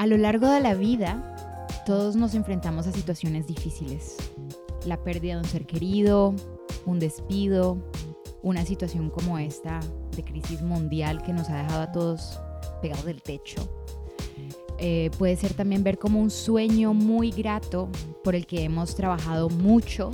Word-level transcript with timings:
A 0.00 0.06
lo 0.06 0.16
largo 0.16 0.48
de 0.48 0.62
la 0.62 0.72
vida, 0.72 1.68
todos 1.84 2.16
nos 2.16 2.34
enfrentamos 2.34 2.86
a 2.86 2.90
situaciones 2.90 3.46
difíciles. 3.46 4.16
La 4.86 4.96
pérdida 4.96 5.34
de 5.34 5.40
un 5.40 5.44
ser 5.44 5.66
querido, 5.66 6.34
un 6.86 6.98
despido, 6.98 7.76
una 8.42 8.64
situación 8.64 9.10
como 9.10 9.38
esta 9.38 9.78
de 10.16 10.24
crisis 10.24 10.62
mundial 10.62 11.22
que 11.22 11.34
nos 11.34 11.50
ha 11.50 11.64
dejado 11.64 11.82
a 11.82 11.92
todos 11.92 12.40
pegados 12.80 13.04
del 13.04 13.20
techo. 13.20 13.68
Eh, 14.78 15.10
puede 15.18 15.36
ser 15.36 15.52
también 15.52 15.84
ver 15.84 15.98
como 15.98 16.18
un 16.18 16.30
sueño 16.30 16.94
muy 16.94 17.30
grato 17.30 17.90
por 18.24 18.34
el 18.34 18.46
que 18.46 18.64
hemos 18.64 18.94
trabajado 18.94 19.50
mucho 19.50 20.12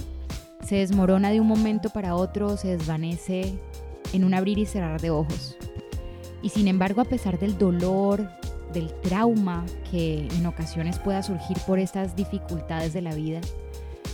se 0.65 0.79
desmorona 0.79 1.31
de 1.31 1.41
un 1.41 1.47
momento 1.47 1.91
para 1.91 2.17
otro, 2.17 2.57
se 2.57 2.77
desvanece 2.77 3.57
en 4.13 4.25
un 4.25 4.35
abrir 4.35 4.59
y 4.59 4.67
cerrar 4.67 5.01
de 5.01 5.11
ojos. 5.11 5.57
Y 6.43 6.49
sin 6.49 6.67
embargo, 6.67 7.03
a 7.03 7.05
pesar 7.05 7.39
del 7.39 7.57
dolor, 7.57 8.29
del 8.77 8.93
trauma 9.01 9.65
que 9.91 10.29
en 10.29 10.45
ocasiones 10.45 10.99
pueda 10.99 11.23
surgir 11.23 11.57
por 11.67 11.79
estas 11.79 12.15
dificultades 12.15 12.93
de 12.93 13.01
la 13.01 13.15
vida, 13.15 13.41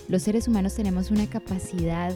los 0.09 0.23
seres 0.23 0.47
humanos 0.47 0.75
tenemos 0.77 1.11
una 1.11 1.29
capacidad 1.29 2.13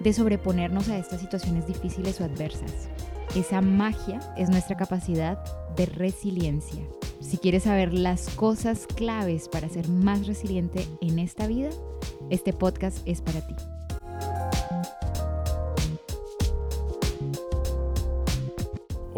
de 0.00 0.12
sobreponernos 0.14 0.88
a 0.88 0.96
estas 0.96 1.20
situaciones 1.20 1.66
difíciles 1.66 2.18
o 2.20 2.24
adversas. 2.24 2.88
Esa 3.34 3.60
magia 3.60 4.20
es 4.38 4.48
nuestra 4.48 4.76
capacidad 4.76 5.38
de 5.76 5.84
resiliencia. 5.84 6.82
Si 7.20 7.36
quieres 7.36 7.64
saber 7.64 7.92
las 7.92 8.30
cosas 8.30 8.86
claves 8.86 9.48
para 9.48 9.68
ser 9.68 9.88
más 9.88 10.26
resiliente 10.26 10.86
en 11.02 11.18
esta 11.18 11.46
vida, 11.46 11.68
este 12.30 12.54
podcast 12.54 12.98
es 13.04 13.20
para 13.20 13.46
ti. 13.46 13.54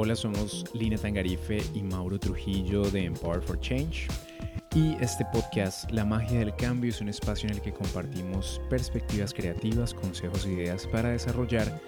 Hola, 0.01 0.15
somos 0.15 0.65
Lina 0.75 0.97
Tangarife 0.97 1.59
y 1.75 1.83
Mauro 1.83 2.21
Trujillo 2.21 2.89
de 2.89 3.07
Empower 3.07 3.43
for 3.43 3.59
Change. 3.59 4.07
Y 4.73 4.95
este 5.01 5.27
podcast, 5.33 5.91
La 5.91 6.05
magia 6.05 6.39
del 6.39 6.55
cambio, 6.55 6.91
es 6.91 7.01
un 7.01 7.09
espacio 7.09 7.49
en 7.49 7.57
el 7.57 7.61
que 7.61 7.73
compartimos 7.73 8.61
perspectivas 8.71 9.35
creativas, 9.35 9.93
consejos 9.93 10.47
e 10.47 10.53
ideas 10.53 10.87
para 10.87 11.09
desarrollar 11.09 11.81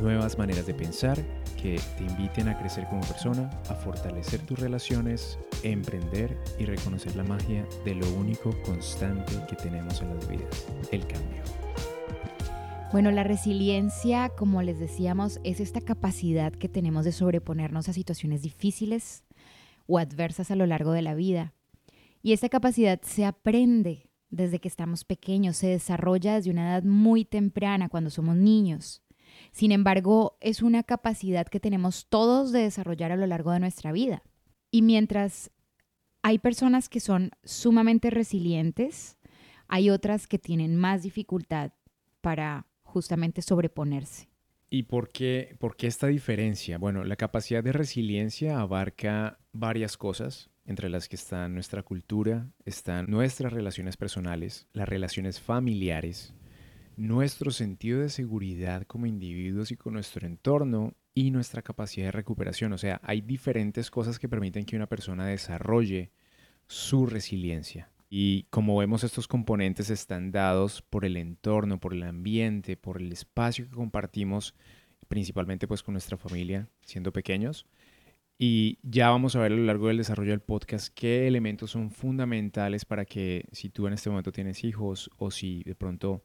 nuevas 0.00 0.38
maneras 0.38 0.64
de 0.68 0.74
pensar 0.74 1.18
que 1.60 1.80
te 1.98 2.04
inviten 2.04 2.48
a 2.48 2.56
crecer 2.56 2.86
como 2.86 3.00
persona, 3.00 3.50
a 3.68 3.74
fortalecer 3.74 4.46
tus 4.46 4.60
relaciones, 4.60 5.36
emprender 5.64 6.38
y 6.60 6.66
reconocer 6.66 7.16
la 7.16 7.24
magia 7.24 7.66
de 7.84 7.96
lo 7.96 8.08
único 8.12 8.56
constante 8.62 9.32
que 9.48 9.56
tenemos 9.56 10.00
en 10.02 10.14
las 10.14 10.28
vidas, 10.28 10.68
el 10.92 11.04
cambio. 11.04 11.65
Bueno, 12.92 13.10
la 13.10 13.24
resiliencia, 13.24 14.30
como 14.30 14.62
les 14.62 14.78
decíamos, 14.78 15.40
es 15.42 15.58
esta 15.58 15.80
capacidad 15.80 16.52
que 16.52 16.68
tenemos 16.68 17.04
de 17.04 17.10
sobreponernos 17.10 17.88
a 17.88 17.92
situaciones 17.92 18.42
difíciles 18.42 19.24
o 19.86 19.98
adversas 19.98 20.52
a 20.52 20.56
lo 20.56 20.66
largo 20.66 20.92
de 20.92 21.02
la 21.02 21.14
vida. 21.14 21.52
Y 22.22 22.32
esta 22.32 22.48
capacidad 22.48 23.00
se 23.02 23.24
aprende 23.24 24.08
desde 24.30 24.60
que 24.60 24.68
estamos 24.68 25.04
pequeños, 25.04 25.56
se 25.56 25.66
desarrolla 25.66 26.36
desde 26.36 26.50
una 26.50 26.70
edad 26.70 26.84
muy 26.84 27.24
temprana, 27.24 27.88
cuando 27.88 28.08
somos 28.08 28.36
niños. 28.36 29.02
Sin 29.50 29.72
embargo, 29.72 30.38
es 30.40 30.62
una 30.62 30.84
capacidad 30.84 31.46
que 31.46 31.60
tenemos 31.60 32.06
todos 32.08 32.52
de 32.52 32.60
desarrollar 32.60 33.10
a 33.10 33.16
lo 33.16 33.26
largo 33.26 33.50
de 33.50 33.60
nuestra 33.60 33.90
vida. 33.90 34.22
Y 34.70 34.82
mientras 34.82 35.50
hay 36.22 36.38
personas 36.38 36.88
que 36.88 37.00
son 37.00 37.32
sumamente 37.44 38.10
resilientes, 38.10 39.18
hay 39.66 39.90
otras 39.90 40.28
que 40.28 40.38
tienen 40.38 40.76
más 40.76 41.02
dificultad 41.02 41.72
para 42.20 42.65
justamente 42.86 43.42
sobreponerse. 43.42 44.28
¿Y 44.70 44.84
por 44.84 45.10
qué, 45.10 45.56
por 45.60 45.76
qué 45.76 45.86
esta 45.86 46.08
diferencia? 46.08 46.78
Bueno, 46.78 47.04
la 47.04 47.16
capacidad 47.16 47.62
de 47.62 47.72
resiliencia 47.72 48.58
abarca 48.60 49.38
varias 49.52 49.96
cosas, 49.96 50.50
entre 50.64 50.88
las 50.88 51.08
que 51.08 51.16
están 51.16 51.54
nuestra 51.54 51.82
cultura, 51.82 52.48
están 52.64 53.06
nuestras 53.08 53.52
relaciones 53.52 53.96
personales, 53.96 54.66
las 54.72 54.88
relaciones 54.88 55.40
familiares, 55.40 56.34
nuestro 56.96 57.50
sentido 57.52 58.00
de 58.00 58.08
seguridad 58.08 58.82
como 58.82 59.06
individuos 59.06 59.70
y 59.70 59.76
con 59.76 59.92
nuestro 59.92 60.26
entorno 60.26 60.94
y 61.14 61.30
nuestra 61.30 61.62
capacidad 61.62 62.06
de 62.06 62.12
recuperación. 62.12 62.72
O 62.72 62.78
sea, 62.78 63.00
hay 63.04 63.20
diferentes 63.20 63.90
cosas 63.90 64.18
que 64.18 64.28
permiten 64.28 64.64
que 64.64 64.76
una 64.76 64.88
persona 64.88 65.26
desarrolle 65.26 66.10
su 66.66 67.06
resiliencia. 67.06 67.90
Y 68.08 68.44
como 68.50 68.76
vemos, 68.76 69.04
estos 69.04 69.26
componentes 69.26 69.90
están 69.90 70.30
dados 70.30 70.82
por 70.82 71.04
el 71.04 71.16
entorno, 71.16 71.80
por 71.80 71.92
el 71.92 72.04
ambiente, 72.04 72.76
por 72.76 73.00
el 73.00 73.12
espacio 73.12 73.68
que 73.68 73.74
compartimos, 73.74 74.54
principalmente 75.08 75.66
pues 75.66 75.82
con 75.82 75.94
nuestra 75.94 76.16
familia, 76.16 76.68
siendo 76.82 77.12
pequeños. 77.12 77.66
Y 78.38 78.78
ya 78.82 79.10
vamos 79.10 79.34
a 79.34 79.40
ver 79.40 79.52
a 79.52 79.56
lo 79.56 79.64
largo 79.64 79.88
del 79.88 79.96
desarrollo 79.96 80.30
del 80.30 80.40
podcast 80.40 80.92
qué 80.94 81.26
elementos 81.26 81.70
son 81.70 81.90
fundamentales 81.90 82.84
para 82.84 83.06
que 83.06 83.46
si 83.50 83.70
tú 83.70 83.86
en 83.86 83.94
este 83.94 84.10
momento 84.10 84.30
tienes 84.30 84.62
hijos 84.62 85.10
o 85.16 85.30
si 85.30 85.62
de 85.64 85.74
pronto 85.74 86.22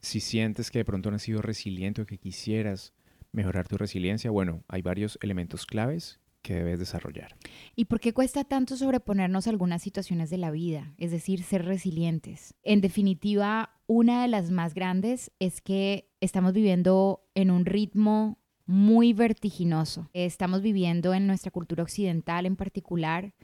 si 0.00 0.20
sientes 0.20 0.70
que 0.70 0.78
de 0.78 0.84
pronto 0.84 1.10
no 1.10 1.16
has 1.16 1.22
sido 1.22 1.42
resiliente 1.42 2.02
o 2.02 2.06
que 2.06 2.18
quisieras 2.18 2.94
mejorar 3.32 3.68
tu 3.68 3.76
resiliencia, 3.76 4.30
bueno, 4.30 4.64
hay 4.66 4.82
varios 4.82 5.18
elementos 5.22 5.66
claves 5.66 6.21
que 6.42 6.54
debes 6.54 6.78
desarrollar. 6.78 7.36
¿Y 7.76 7.86
por 7.86 8.00
qué 8.00 8.12
cuesta 8.12 8.44
tanto 8.44 8.76
sobreponernos 8.76 9.46
a 9.46 9.50
algunas 9.50 9.82
situaciones 9.82 10.28
de 10.30 10.38
la 10.38 10.50
vida? 10.50 10.94
Es 10.98 11.10
decir, 11.10 11.42
ser 11.42 11.64
resilientes. 11.64 12.54
En 12.62 12.80
definitiva, 12.80 13.70
una 13.86 14.22
de 14.22 14.28
las 14.28 14.50
más 14.50 14.74
grandes 14.74 15.30
es 15.38 15.60
que 15.60 16.10
estamos 16.20 16.52
viviendo 16.52 17.24
en 17.34 17.50
un 17.50 17.64
ritmo 17.64 18.38
muy 18.66 19.12
vertiginoso. 19.12 20.08
Estamos 20.12 20.62
viviendo 20.62 21.14
en 21.14 21.26
nuestra 21.26 21.50
cultura 21.50 21.82
occidental 21.82 22.46
en 22.46 22.56
particular 22.56 23.34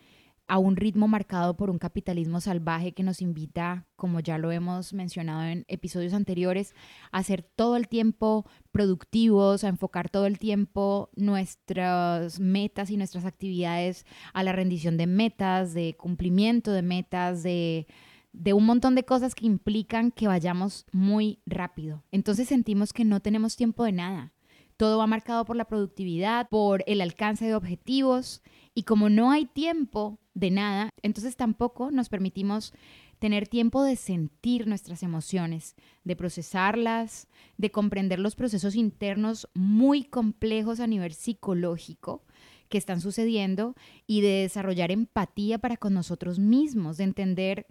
a 0.49 0.59
un 0.59 0.77
ritmo 0.77 1.07
marcado 1.09 1.57
por 1.57 1.69
un 1.69 1.79
capitalismo 1.79 2.41
salvaje 2.41 2.93
que 2.93 3.03
nos 3.03 3.21
invita, 3.21 3.87
como 3.97 4.21
ya 4.21 4.39
lo 4.39 4.51
hemos 4.51 4.95
mencionado 4.95 5.45
en 5.45 5.67
episodios 5.69 6.15
anteriores, 6.15 6.75
a 7.13 7.23
ser 7.23 7.43
todo 7.43 7.77
el 7.77 7.87
tiempo 7.87 8.47
productivos, 8.73 9.63
a 9.63 9.69
enfocar 9.69 10.09
todo 10.09 10.25
el 10.27 10.39
tiempo 10.39 11.11
nuestras 11.15 12.41
metas 12.41 12.91
y 12.91 12.97
nuestras 12.97 13.27
actividades 13.27 14.07
a 14.33 14.43
la 14.43 14.53
rendición 14.53 14.97
de 14.97 15.07
metas, 15.07 15.75
de 15.75 15.95
cumplimiento 15.99 16.73
de 16.73 16.83
metas, 16.83 17.43
de, 17.43 17.87
de 18.33 18.55
un 18.55 18.65
montón 18.65 18.95
de 18.95 19.05
cosas 19.05 19.35
que 19.35 19.47
implican 19.47 20.11
que 20.11 20.29
vayamos 20.29 20.87
muy 20.93 21.41
rápido. 21.45 22.05
Entonces 22.11 22.49
sentimos 22.49 22.95
que 22.95 23.05
no 23.05 23.21
tenemos 23.21 23.55
tiempo 23.55 23.85
de 23.85 23.93
nada. 23.93 24.33
Todo 24.79 24.99
va 24.99 25.09
marcado 25.09 25.45
por 25.45 25.57
la 25.57 25.67
productividad, 25.67 26.49
por 26.49 26.85
el 26.87 27.01
alcance 27.01 27.45
de 27.45 27.57
objetivos 27.57 28.43
y 28.75 28.85
como 28.85 29.11
no 29.11 29.33
hay 29.33 29.45
tiempo 29.45 30.21
de 30.39 30.51
nada, 30.53 30.91
entonces 31.03 31.37
tampoco 31.37 31.91
nos 31.91 32.09
permitimos 32.09 32.73
tener 33.19 33.49
tiempo 33.49 33.83
de 33.83 33.97
sentir 33.97 34.69
nuestras 34.69 35.03
emociones, 35.03 35.75
de 36.05 36.15
procesarlas, 36.15 37.27
de 37.57 37.71
comprender 37.71 38.21
los 38.21 38.37
procesos 38.37 38.77
internos 38.77 39.49
muy 39.55 40.05
complejos 40.05 40.79
a 40.79 40.87
nivel 40.87 41.13
psicológico 41.13 42.25
que 42.69 42.79
están 42.79 43.01
sucediendo 43.01 43.75
y 44.07 44.21
de 44.21 44.43
desarrollar 44.43 44.93
empatía 44.93 45.59
para 45.59 45.77
con 45.77 45.95
nosotros 45.95 46.39
mismos, 46.39 46.99
de 46.99 47.05
entender 47.05 47.67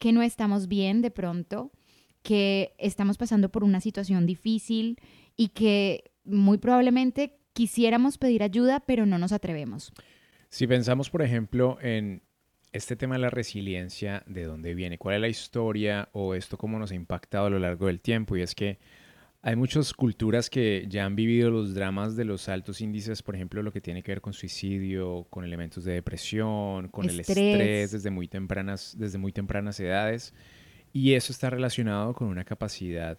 que 0.00 0.12
no 0.12 0.22
estamos 0.22 0.66
bien 0.66 1.02
de 1.02 1.12
pronto, 1.12 1.70
que 2.22 2.74
estamos 2.78 3.18
pasando 3.18 3.50
por 3.50 3.62
una 3.62 3.80
situación 3.80 4.26
difícil 4.26 4.98
y 5.36 5.48
que 5.48 6.10
muy 6.24 6.58
probablemente 6.58 7.38
quisiéramos 7.52 8.18
pedir 8.18 8.42
ayuda, 8.42 8.80
pero 8.80 9.06
no 9.06 9.18
nos 9.18 9.30
atrevemos. 9.32 9.92
Si 10.50 10.66
pensamos, 10.66 11.10
por 11.10 11.22
ejemplo, 11.22 11.78
en 11.80 12.22
este 12.72 12.96
tema 12.96 13.14
de 13.14 13.20
la 13.20 13.30
resiliencia, 13.30 14.24
¿de 14.26 14.44
dónde 14.44 14.74
viene? 14.74 14.98
¿Cuál 14.98 15.14
es 15.14 15.20
la 15.20 15.28
historia 15.28 16.08
o 16.12 16.34
esto 16.34 16.58
cómo 16.58 16.78
nos 16.78 16.90
ha 16.90 16.96
impactado 16.96 17.46
a 17.46 17.50
lo 17.50 17.60
largo 17.60 17.86
del 17.86 18.00
tiempo? 18.00 18.36
Y 18.36 18.42
es 18.42 18.56
que 18.56 18.78
hay 19.42 19.54
muchas 19.54 19.94
culturas 19.94 20.50
que 20.50 20.86
ya 20.88 21.06
han 21.06 21.14
vivido 21.14 21.52
los 21.52 21.72
dramas 21.72 22.16
de 22.16 22.24
los 22.24 22.48
altos 22.48 22.80
índices, 22.80 23.22
por 23.22 23.36
ejemplo, 23.36 23.62
lo 23.62 23.72
que 23.72 23.80
tiene 23.80 24.02
que 24.02 24.10
ver 24.10 24.20
con 24.20 24.32
suicidio, 24.32 25.24
con 25.30 25.44
elementos 25.44 25.84
de 25.84 25.92
depresión, 25.92 26.88
con 26.88 27.08
el 27.08 27.20
estrés 27.20 27.92
desde 27.92 28.10
muy 28.10 28.26
tempranas, 28.26 28.96
desde 28.98 29.18
muy 29.18 29.30
tempranas 29.30 29.78
edades. 29.78 30.34
Y 30.92 31.14
eso 31.14 31.32
está 31.32 31.48
relacionado 31.48 32.12
con 32.12 32.26
una 32.26 32.44
capacidad 32.44 33.18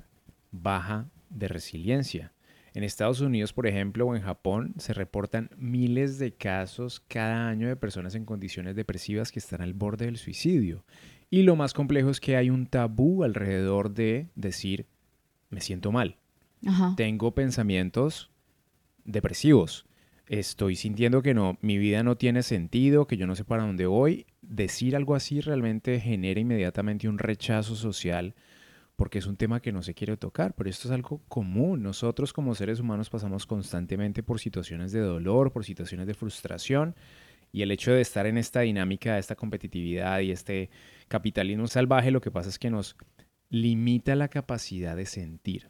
baja 0.51 1.09
de 1.29 1.47
resiliencia. 1.47 2.33
En 2.73 2.83
Estados 2.83 3.19
Unidos, 3.19 3.51
por 3.51 3.68
ejemplo, 3.68 4.07
o 4.07 4.15
en 4.15 4.21
Japón, 4.21 4.73
se 4.77 4.94
reportan 4.94 5.50
miles 5.57 6.19
de 6.19 6.33
casos 6.33 7.01
cada 7.07 7.50
año 7.50 7.68
de 7.68 7.75
personas 7.75 8.15
en 8.15 8.25
condiciones 8.25 8.75
depresivas 8.75 9.31
que 9.31 9.39
están 9.39 9.62
al 9.62 9.73
borde 9.73 10.06
del 10.06 10.18
suicidio. 10.18 10.85
Y 11.29 11.44
lo 11.44 11.56
más 11.56 11.73
complejo 11.73 12.09
es 12.09 12.21
que 12.21 12.38
hay 12.38 12.50
un 12.50 12.68
tabú 12.68 13.23
alrededor 13.23 13.94
de 13.94 14.27
decir, 14.35 14.88
me 15.50 15.59
siento 15.59 15.91
mal, 15.91 16.18
tengo 16.95 17.33
pensamientos 17.33 18.31
depresivos, 19.03 19.85
estoy 20.27 20.75
sintiendo 20.75 21.21
que 21.21 21.33
no, 21.33 21.57
mi 21.62 21.77
vida 21.77 22.03
no 22.03 22.15
tiene 22.15 22.41
sentido, 22.44 23.06
que 23.06 23.17
yo 23.17 23.27
no 23.27 23.35
sé 23.35 23.44
para 23.44 23.63
dónde 23.63 23.85
voy. 23.85 24.27
Decir 24.41 24.95
algo 24.95 25.15
así 25.15 25.41
realmente 25.41 26.00
genera 26.00 26.39
inmediatamente 26.39 27.09
un 27.09 27.17
rechazo 27.17 27.75
social 27.75 28.33
porque 29.01 29.18
es 29.18 29.25
un 29.25 29.36
tema 29.36 29.63
que 29.63 29.71
no 29.71 29.81
se 29.81 29.95
quiere 29.95 30.15
tocar, 30.15 30.53
pero 30.53 30.69
esto 30.69 30.88
es 30.88 30.92
algo 30.94 31.24
común. 31.27 31.81
Nosotros 31.81 32.33
como 32.33 32.53
seres 32.53 32.80
humanos 32.80 33.09
pasamos 33.09 33.48
constantemente 33.48 34.21
por 34.21 34.39
situaciones 34.39 34.92
de 34.92 35.00
dolor, 35.00 35.51
por 35.51 35.65
situaciones 35.65 36.06
de 36.06 36.13
frustración, 36.13 36.94
Y 37.51 37.63
el 37.63 37.71
hecho 37.71 37.92
de 37.92 38.01
estar 38.01 38.27
en 38.27 38.38
esta 38.38 38.59
dinámica, 38.59 39.18
esta 39.18 39.36
competitividad 39.36 40.19
y 40.19 40.30
este 40.30 40.69
capitalismo 41.07 41.65
salvaje, 41.65 42.12
lo 42.12 42.21
que 42.21 42.30
pasa 42.30 42.50
es 42.50 42.59
que 42.59 42.69
nos 42.69 42.95
limita 43.50 44.15
la 44.15 44.27
capacidad 44.27 44.95
de 44.95 45.07
sentir, 45.07 45.69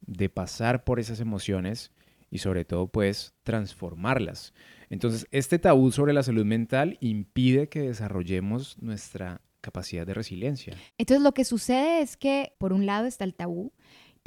de 0.00 0.28
pasar 0.28 0.84
por 0.84 1.00
esas 1.00 1.18
emociones 1.18 1.90
y 2.30 2.38
sobre 2.38 2.64
todo 2.64 2.86
pues 2.86 3.34
transformarlas. 3.42 4.54
Entonces, 4.88 5.26
este 5.32 5.58
tabú 5.58 5.90
sobre 5.90 6.12
la 6.12 6.22
salud 6.22 6.44
mental 6.44 6.96
impide 7.00 7.68
que 7.68 7.80
desarrollemos 7.80 8.80
nuestra 8.80 9.40
capacidad 9.60 10.06
de 10.06 10.14
resiliencia. 10.14 10.76
Entonces, 10.98 11.22
lo 11.22 11.32
que 11.32 11.44
sucede 11.44 12.00
es 12.00 12.16
que 12.16 12.52
por 12.58 12.72
un 12.72 12.86
lado 12.86 13.06
está 13.06 13.24
el 13.24 13.34
tabú 13.34 13.72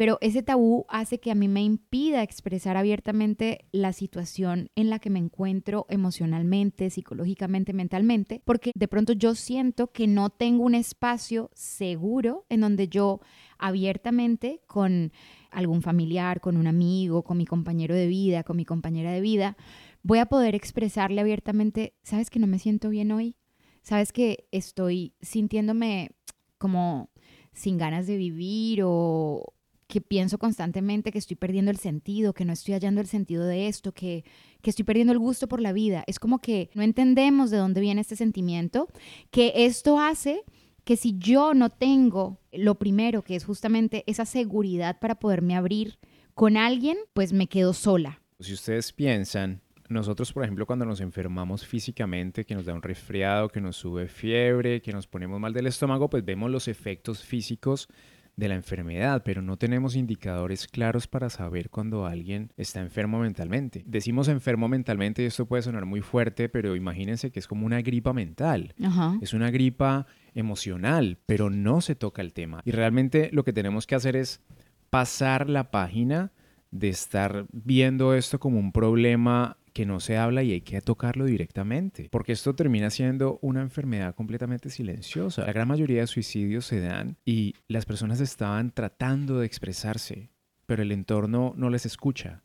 pero 0.02 0.18
ese 0.22 0.42
tabú 0.42 0.88
hace 0.90 1.20
que 1.20 1.30
a 1.30 1.36
mí 1.36 1.48
me 1.48 1.62
impida 1.62 2.24
expresar 2.24 2.76
abiertamente 2.76 3.66
la 3.72 3.94
situación 3.94 4.72
en 4.76 4.90
la 4.90 4.98
que 4.98 5.12
me 5.12 5.20
encuentro 5.20 5.86
emocionalmente, 5.90 6.90
psicológicamente, 6.90 7.72
mentalmente, 7.72 8.42
porque 8.44 8.72
de 8.74 8.88
pronto 8.88 9.14
yo 9.14 9.36
siento 9.36 9.92
que 9.92 10.08
no 10.08 10.32
tengo 10.32 10.64
un 10.64 10.74
espacio 10.74 11.52
seguro 11.54 12.48
en 12.50 12.62
donde 12.62 12.88
yo 12.88 13.20
abiertamente 13.60 14.62
con 14.66 15.12
algún 15.52 15.84
familiar, 15.84 16.42
con 16.42 16.58
un 16.58 16.66
amigo, 16.66 17.24
con 17.24 17.38
mi 17.38 17.46
compañero 17.46 17.94
de 17.94 18.08
vida, 18.08 18.44
con 18.44 18.58
mi 18.58 18.66
compañera 18.66 19.12
de 19.12 19.22
vida, 19.22 19.56
voy 20.02 20.18
a 20.18 20.26
poder 20.26 20.56
expresarle 20.56 21.22
abiertamente, 21.22 21.94
sabes 22.02 22.32
que 22.32 22.40
no 22.40 22.48
me 22.48 22.58
siento 22.58 22.90
bien 22.90 23.12
hoy, 23.12 23.36
sabes 23.82 24.12
que 24.12 24.48
estoy 24.52 25.14
sintiéndome 25.22 26.12
como 26.58 27.10
sin 27.54 27.78
ganas 27.78 28.08
de 28.08 28.18
vivir 28.18 28.82
o, 28.84 29.54
que 29.92 30.00
pienso 30.00 30.38
constantemente 30.38 31.12
que 31.12 31.20
estoy 31.20 31.36
perdiendo 31.36 31.70
el 31.70 31.78
sentido, 31.78 32.34
que 32.34 32.46
no 32.46 32.54
estoy 32.54 32.74
hallando 32.74 33.02
el 33.02 33.08
sentido 33.08 33.46
de 33.46 33.68
esto, 33.68 33.92
que, 33.92 34.24
que 34.62 34.70
estoy 34.70 34.86
perdiendo 34.86 35.12
el 35.12 35.20
gusto 35.20 35.50
por 35.50 35.60
la 35.60 35.74
vida. 35.74 36.06
Es 36.08 36.18
como 36.18 36.40
que 36.40 36.70
no 36.74 36.82
entendemos 36.82 37.52
de 37.52 37.58
dónde 37.58 37.82
viene 37.82 38.00
este 38.00 38.16
sentimiento, 38.16 38.88
que 39.32 39.52
esto 39.54 40.00
hace 40.00 40.44
que 40.86 40.96
si 40.96 41.18
yo 41.18 41.54
no 41.54 41.70
tengo 41.70 42.40
lo 42.54 42.76
primero, 42.76 43.22
que 43.22 43.36
es 43.36 43.44
justamente 43.44 44.06
esa 44.08 44.26
seguridad 44.26 44.98
para 45.00 45.16
poderme 45.16 45.58
abrir 45.58 46.00
con 46.34 46.56
alguien, 46.56 46.98
pues 47.14 47.34
me 47.34 47.48
quedo 47.48 47.74
sola. 47.74 48.22
Si 48.40 48.54
ustedes 48.54 48.94
piensan, 48.94 49.62
nosotros, 49.92 50.32
por 50.34 50.44
ejemplo, 50.44 50.66
cuando 50.66 50.86
nos 50.86 51.02
enfermamos 51.02 51.66
físicamente, 51.66 52.46
que 52.46 52.56
nos 52.56 52.66
da 52.66 52.74
un 52.74 52.82
resfriado, 52.82 53.50
que 53.50 53.62
nos 53.62 53.76
sube 53.76 54.08
fiebre, 54.08 54.82
que 54.82 54.92
nos 54.92 55.08
ponemos 55.08 55.40
mal 55.40 55.54
del 55.54 55.68
estómago, 55.68 56.10
pues 56.10 56.26
vemos 56.26 56.50
los 56.50 56.68
efectos 56.68 57.24
físicos 57.24 57.88
de 58.36 58.48
la 58.48 58.56
enfermedad, 58.56 59.22
pero 59.24 59.42
no 59.42 59.58
tenemos 59.58 59.96
indicadores 59.96 60.68
claros 60.68 61.08
para 61.08 61.30
saber 61.30 61.70
cuando 61.70 62.06
alguien 62.06 62.52
está 62.58 62.80
enfermo 62.80 63.20
mentalmente. 63.20 63.84
Decimos 63.86 64.30
enfermo 64.30 64.68
mentalmente 64.68 65.22
y 65.22 65.26
esto 65.26 65.46
puede 65.46 65.64
sonar 65.64 65.86
muy 65.86 66.02
fuerte, 66.02 66.50
pero 66.50 66.76
imagínense 66.76 67.32
que 67.32 67.40
es 67.40 67.48
como 67.48 67.66
una 67.66 67.82
gripa 67.82 68.14
mental. 68.14 68.74
Es 69.22 69.34
una 69.34 69.52
gripa 69.52 70.08
emocional, 70.34 71.20
pero 71.26 71.50
no 71.50 71.82
se 71.82 71.96
toca 71.96 72.22
el 72.22 72.34
tema. 72.34 72.62
Y 72.66 72.72
realmente 72.72 73.30
lo 73.34 73.44
que 73.44 73.54
tenemos 73.54 73.86
que 73.86 73.96
hacer 73.96 74.16
es 74.16 74.42
pasar 74.90 75.50
la 75.50 75.70
página 75.70 76.32
de 76.72 76.90
estar 76.90 77.46
viendo 77.52 78.14
esto 78.14 78.40
como 78.40 78.58
un 78.58 78.72
problema 78.72 79.58
que 79.74 79.86
no 79.86 80.00
se 80.00 80.18
habla 80.18 80.44
y 80.44 80.52
hay 80.52 80.62
que 80.62 80.82
tocarlo 80.82 81.26
directamente, 81.26 82.10
porque 82.12 82.34
esto 82.34 82.54
termina 82.56 82.90
siendo 82.90 83.40
una 83.42 83.62
enfermedad 83.62 84.16
completamente 84.16 84.70
silenciosa. 84.70 85.46
La 85.46 85.54
gran 85.54 85.68
mayoría 85.68 86.02
de 86.02 86.08
suicidios 86.08 86.66
se 86.66 86.80
dan 86.80 87.18
y 87.26 87.56
las 87.68 87.86
personas 87.86 88.20
estaban 88.20 88.72
tratando 88.72 89.40
de 89.40 89.46
expresarse, 89.46 90.30
pero 90.66 90.84
el 90.84 90.92
entorno 90.92 91.54
no 91.56 91.70
les 91.70 91.86
escucha. 91.86 92.44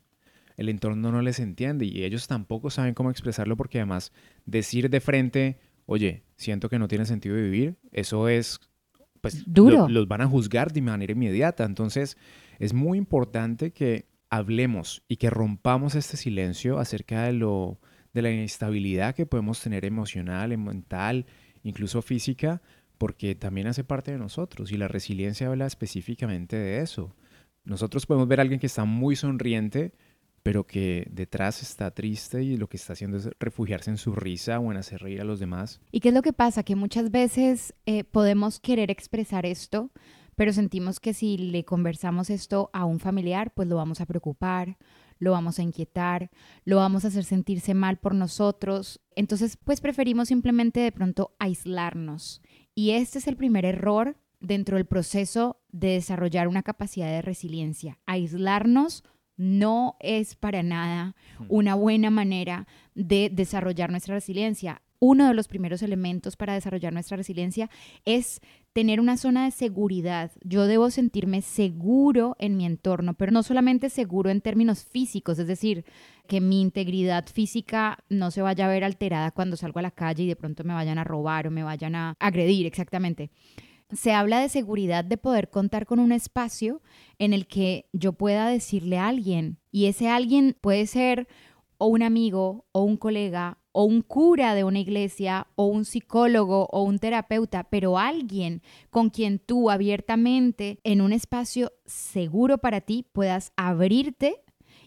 El 0.55 0.69
entorno 0.69 1.11
no 1.11 1.21
les 1.21 1.39
entiende 1.39 1.85
y 1.85 2.03
ellos 2.03 2.27
tampoco 2.27 2.69
saben 2.69 2.93
cómo 2.93 3.11
expresarlo 3.11 3.55
porque 3.55 3.77
además 3.79 4.11
decir 4.45 4.89
de 4.89 4.99
frente, 5.01 5.59
oye, 5.85 6.23
siento 6.35 6.69
que 6.69 6.79
no 6.79 6.87
tiene 6.87 7.05
sentido 7.05 7.35
vivir, 7.35 7.75
eso 7.91 8.27
es, 8.27 8.59
pues, 9.21 9.43
duro. 9.45 9.87
los 9.87 10.07
van 10.07 10.21
a 10.21 10.27
juzgar 10.27 10.71
de 10.71 10.81
manera 10.81 11.11
inmediata. 11.11 11.63
Entonces, 11.63 12.17
es 12.57 12.73
muy 12.73 12.97
importante 12.97 13.71
que 13.71 14.06
hablemos 14.29 15.03
y 15.07 15.17
que 15.17 15.29
rompamos 15.29 15.95
este 15.95 16.17
silencio 16.17 16.79
acerca 16.79 17.23
de 17.23 17.33
lo 17.33 17.79
de 18.13 18.21
la 18.21 18.31
inestabilidad 18.31 19.13
que 19.13 19.27
podemos 19.27 19.61
tener 19.61 19.85
emocional, 19.85 20.57
mental, 20.57 21.27
incluso 21.63 22.01
física, 22.01 22.61
porque 22.97 23.35
también 23.35 23.67
hace 23.67 23.83
parte 23.83 24.11
de 24.11 24.17
nosotros 24.17 24.71
y 24.71 24.77
la 24.77 24.87
resiliencia 24.87 25.47
habla 25.47 25.67
específicamente 25.67 26.55
de 26.55 26.81
eso. 26.81 27.15
Nosotros 27.63 28.05
podemos 28.05 28.27
ver 28.27 28.39
a 28.39 28.43
alguien 28.43 28.59
que 28.59 28.67
está 28.67 28.85
muy 28.85 29.15
sonriente, 29.15 29.93
pero 30.41 30.65
que 30.65 31.05
detrás 31.11 31.61
está 31.61 31.91
triste 31.91 32.41
y 32.43 32.57
lo 32.57 32.69
que 32.69 32.77
está 32.77 32.93
haciendo 32.93 33.17
es 33.17 33.29
refugiarse 33.39 33.91
en 33.91 33.97
su 33.97 34.15
risa 34.15 34.59
o 34.59 34.71
en 34.71 34.77
hacer 34.77 35.01
reír 35.01 35.21
a 35.21 35.25
los 35.25 35.39
demás. 35.39 35.81
¿Y 35.91 35.99
qué 35.99 36.07
es 36.07 36.15
lo 36.15 36.21
que 36.21 36.33
pasa? 36.33 36.63
Que 36.63 36.75
muchas 36.75 37.11
veces 37.11 37.73
eh, 37.85 38.03
podemos 38.03 38.59
querer 38.59 38.89
expresar 38.89 39.45
esto, 39.45 39.91
pero 40.37 40.53
sentimos 40.53 40.99
que 40.99 41.15
si 41.15 41.35
le 41.35 41.65
conversamos 41.65 42.29
esto 42.29 42.69
a 42.71 42.85
un 42.85 42.99
familiar, 42.99 43.51
pues 43.55 43.67
lo 43.67 43.75
vamos 43.75 44.01
a 44.01 44.05
preocupar, 44.05 44.77
lo 45.17 45.31
vamos 45.31 45.57
a 45.57 45.63
inquietar, 45.63 46.29
lo 46.63 46.77
vamos 46.77 47.03
a 47.03 47.07
hacer 47.07 47.23
sentirse 47.23 47.73
mal 47.73 47.97
por 47.97 48.13
nosotros. 48.13 49.01
Entonces, 49.15 49.57
pues 49.57 49.81
preferimos 49.81 50.27
simplemente 50.27 50.79
de 50.79 50.91
pronto 50.91 51.35
aislarnos. 51.39 52.43
Y 52.75 52.91
este 52.91 53.17
es 53.17 53.27
el 53.27 53.35
primer 53.35 53.65
error 53.65 54.15
dentro 54.39 54.77
del 54.77 54.85
proceso 54.85 55.59
de 55.71 55.93
desarrollar 55.93 56.47
una 56.47 56.61
capacidad 56.61 57.07
de 57.07 57.23
resiliencia. 57.23 57.97
Aislarnos 58.05 59.03
no 59.37 59.95
es 59.99 60.35
para 60.35 60.61
nada 60.61 61.15
hmm. 61.39 61.45
una 61.49 61.73
buena 61.73 62.11
manera 62.11 62.67
de 62.93 63.31
desarrollar 63.33 63.89
nuestra 63.89 64.13
resiliencia. 64.13 64.83
Uno 64.99 65.27
de 65.27 65.33
los 65.33 65.47
primeros 65.47 65.81
elementos 65.81 66.35
para 66.35 66.53
desarrollar 66.53 66.93
nuestra 66.93 67.17
resiliencia 67.17 67.71
es 68.05 68.39
tener 68.77 68.99
una 68.99 69.17
zona 69.17 69.45
de 69.45 69.49
seguridad. 69.49 70.29
Yo 70.43 70.67
debo 70.67 70.91
sentirme 70.91 71.41
seguro 71.41 72.35
en 72.37 72.57
mi 72.57 72.63
entorno, 72.63 73.15
pero 73.15 73.31
no 73.31 73.41
solamente 73.41 73.89
seguro 73.89 74.29
en 74.29 74.39
términos 74.39 74.83
físicos, 74.83 75.39
es 75.39 75.47
decir, 75.47 75.83
que 76.27 76.41
mi 76.41 76.61
integridad 76.61 77.25
física 77.25 78.03
no 78.07 78.29
se 78.29 78.43
vaya 78.43 78.65
a 78.65 78.69
ver 78.69 78.83
alterada 78.83 79.31
cuando 79.31 79.57
salgo 79.57 79.79
a 79.79 79.81
la 79.81 79.89
calle 79.89 80.25
y 80.25 80.27
de 80.27 80.35
pronto 80.35 80.63
me 80.63 80.75
vayan 80.75 80.99
a 80.99 81.03
robar 81.03 81.47
o 81.47 81.49
me 81.49 81.63
vayan 81.63 81.95
a 81.95 82.13
agredir, 82.19 82.67
exactamente. 82.67 83.31
Se 83.93 84.13
habla 84.13 84.41
de 84.41 84.47
seguridad 84.47 85.03
de 85.03 85.17
poder 85.17 85.49
contar 85.49 85.87
con 85.87 85.97
un 85.97 86.11
espacio 86.11 86.83
en 87.17 87.33
el 87.33 87.47
que 87.47 87.89
yo 87.93 88.13
pueda 88.13 88.47
decirle 88.47 88.99
a 88.99 89.07
alguien, 89.07 89.57
y 89.71 89.87
ese 89.87 90.07
alguien 90.07 90.55
puede 90.61 90.85
ser 90.85 91.27
o 91.79 91.87
un 91.87 92.03
amigo 92.03 92.67
o 92.73 92.83
un 92.83 92.95
colega 92.95 93.57
o 93.79 93.83
un 93.83 94.01
cura 94.01 94.55
de 94.55 94.63
una 94.63 94.79
iglesia 94.79 95.45
o 95.53 95.67
un 95.67 95.85
psicólogo 95.85 96.67
o 96.71 96.81
un 96.81 96.97
terapeuta, 96.97 97.65
pero 97.69 97.99
alguien 97.99 98.63
con 98.89 99.11
quien 99.11 99.37
tú 99.37 99.69
abiertamente 99.69 100.79
en 100.83 100.99
un 100.99 101.13
espacio 101.13 101.71
seguro 101.85 102.57
para 102.57 102.81
ti 102.81 103.05
puedas 103.13 103.51
abrirte 103.55 104.41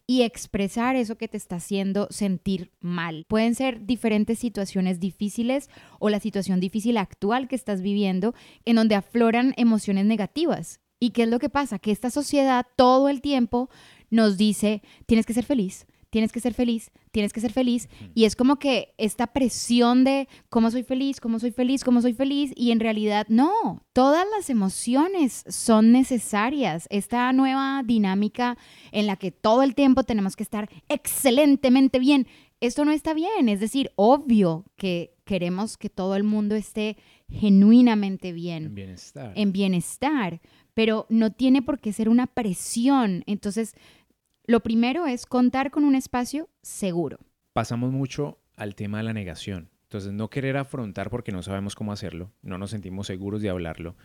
y 0.09 0.23
expresar 0.23 0.97
eso 0.97 1.17
que 1.17 1.29
te 1.29 1.37
está 1.37 1.55
haciendo 1.55 2.09
sentir 2.11 2.73
mal. 2.81 3.27
Pueden 3.29 3.55
ser 3.55 3.87
diferentes 3.87 4.41
situaciones 4.41 4.99
difíciles 4.99 5.71
o 6.01 6.11
la 6.11 6.19
situación 6.19 6.59
difícil 6.59 6.97
actual 6.97 7.47
que 7.47 7.55
estás 7.55 7.83
viviendo 7.83 8.35
en 8.65 8.75
donde 8.75 8.97
afloran 8.97 9.55
emociones 9.57 10.05
negativas. 10.05 10.81
¿Y 10.99 11.11
qué 11.11 11.23
es 11.23 11.29
lo 11.29 11.39
que 11.39 11.49
pasa? 11.49 11.79
Que 11.79 11.93
esta 11.93 12.11
sociedad 12.11 12.67
todo 12.75 13.09
el 13.09 13.21
tiempo 13.21 13.71
nos 14.11 14.37
dice, 14.37 14.83
tienes 15.07 15.27
que 15.27 15.35
ser 15.35 15.45
feliz, 15.45 15.87
tienes 16.11 16.33
que 16.33 16.41
ser 16.41 16.55
feliz, 16.55 16.91
tienes 17.13 17.33
que 17.33 17.41
ser 17.41 17.53
feliz. 17.53 17.89
Y 18.15 18.25
es 18.25 18.37
como 18.37 18.59
que 18.59 18.95
esta 18.99 19.29
presión 19.29 20.05
de 20.05 20.29
cómo 20.49 20.71
soy 20.71 20.83
feliz, 20.83 21.21
cómo 21.21 21.39
soy 21.39 21.53
feliz, 21.53 21.85
cómo 21.85 22.03
soy 22.03 22.13
feliz. 22.13 22.53
Y 22.57 22.73
en 22.73 22.81
realidad 22.81 23.27
no, 23.29 23.85
todas 23.93 24.27
las 24.37 24.51
emociones 24.51 25.45
son 25.49 25.93
necesarias. 25.93 26.87
Esta 26.91 27.33
nueva 27.33 27.83
dinámica 27.85 28.59
en 28.93 29.07
la 29.07 29.17
que 29.17 29.31
todo 29.31 29.63
el 29.63 29.75
tiempo 29.75 30.03
tenemos 30.03 30.37
que 30.37 30.43
estar 30.43 30.69
excelentemente 30.89 31.99
bien. 31.99 32.27
Esto 32.61 32.85
no 32.85 32.93
está 32.93 33.15
bien, 33.15 33.49
es 33.49 33.59
decir, 33.59 33.91
obvio 33.97 34.67
que 34.77 35.15
queremos 35.25 35.79
que 35.79 35.89
todo 35.89 36.15
el 36.15 36.25
mundo 36.25 36.55
esté 36.57 36.99
genuinamente 37.31 38.33
bien. 38.33 38.65
En 38.67 38.75
bienestar. 38.75 39.33
En 39.35 39.53
bienestar, 39.53 40.41
pero 40.75 41.07
no 41.09 41.33
tiene 41.33 41.63
por 41.63 41.79
qué 41.79 41.93
ser 41.93 42.09
una 42.11 42.27
presión. 42.27 43.23
Entonces, 43.27 43.75
lo 44.51 44.61
primero 44.61 45.07
es 45.07 45.27
contar 45.27 45.71
con 45.71 45.85
un 45.85 45.95
espacio 45.95 46.49
seguro. 46.61 47.21
Pasamos 47.53 47.93
mucho 47.93 48.41
al 48.57 48.75
tema 48.75 48.99
de 48.99 49.05
la 49.05 49.13
negación. 49.13 49.71
Entonces, 49.85 50.13
no 50.13 50.29
querer 50.29 50.57
afrontar 50.57 51.09
porque 51.09 51.31
no 51.31 51.43
sabemos 51.43 51.77
cómo 51.77 51.93
hacerlo, 51.93 52.33
no 52.43 52.59
nos 52.59 52.71
sentimos 52.71 53.07
seguros 53.07 53.43
de 53.43 53.49
hablarlo, 53.49 53.97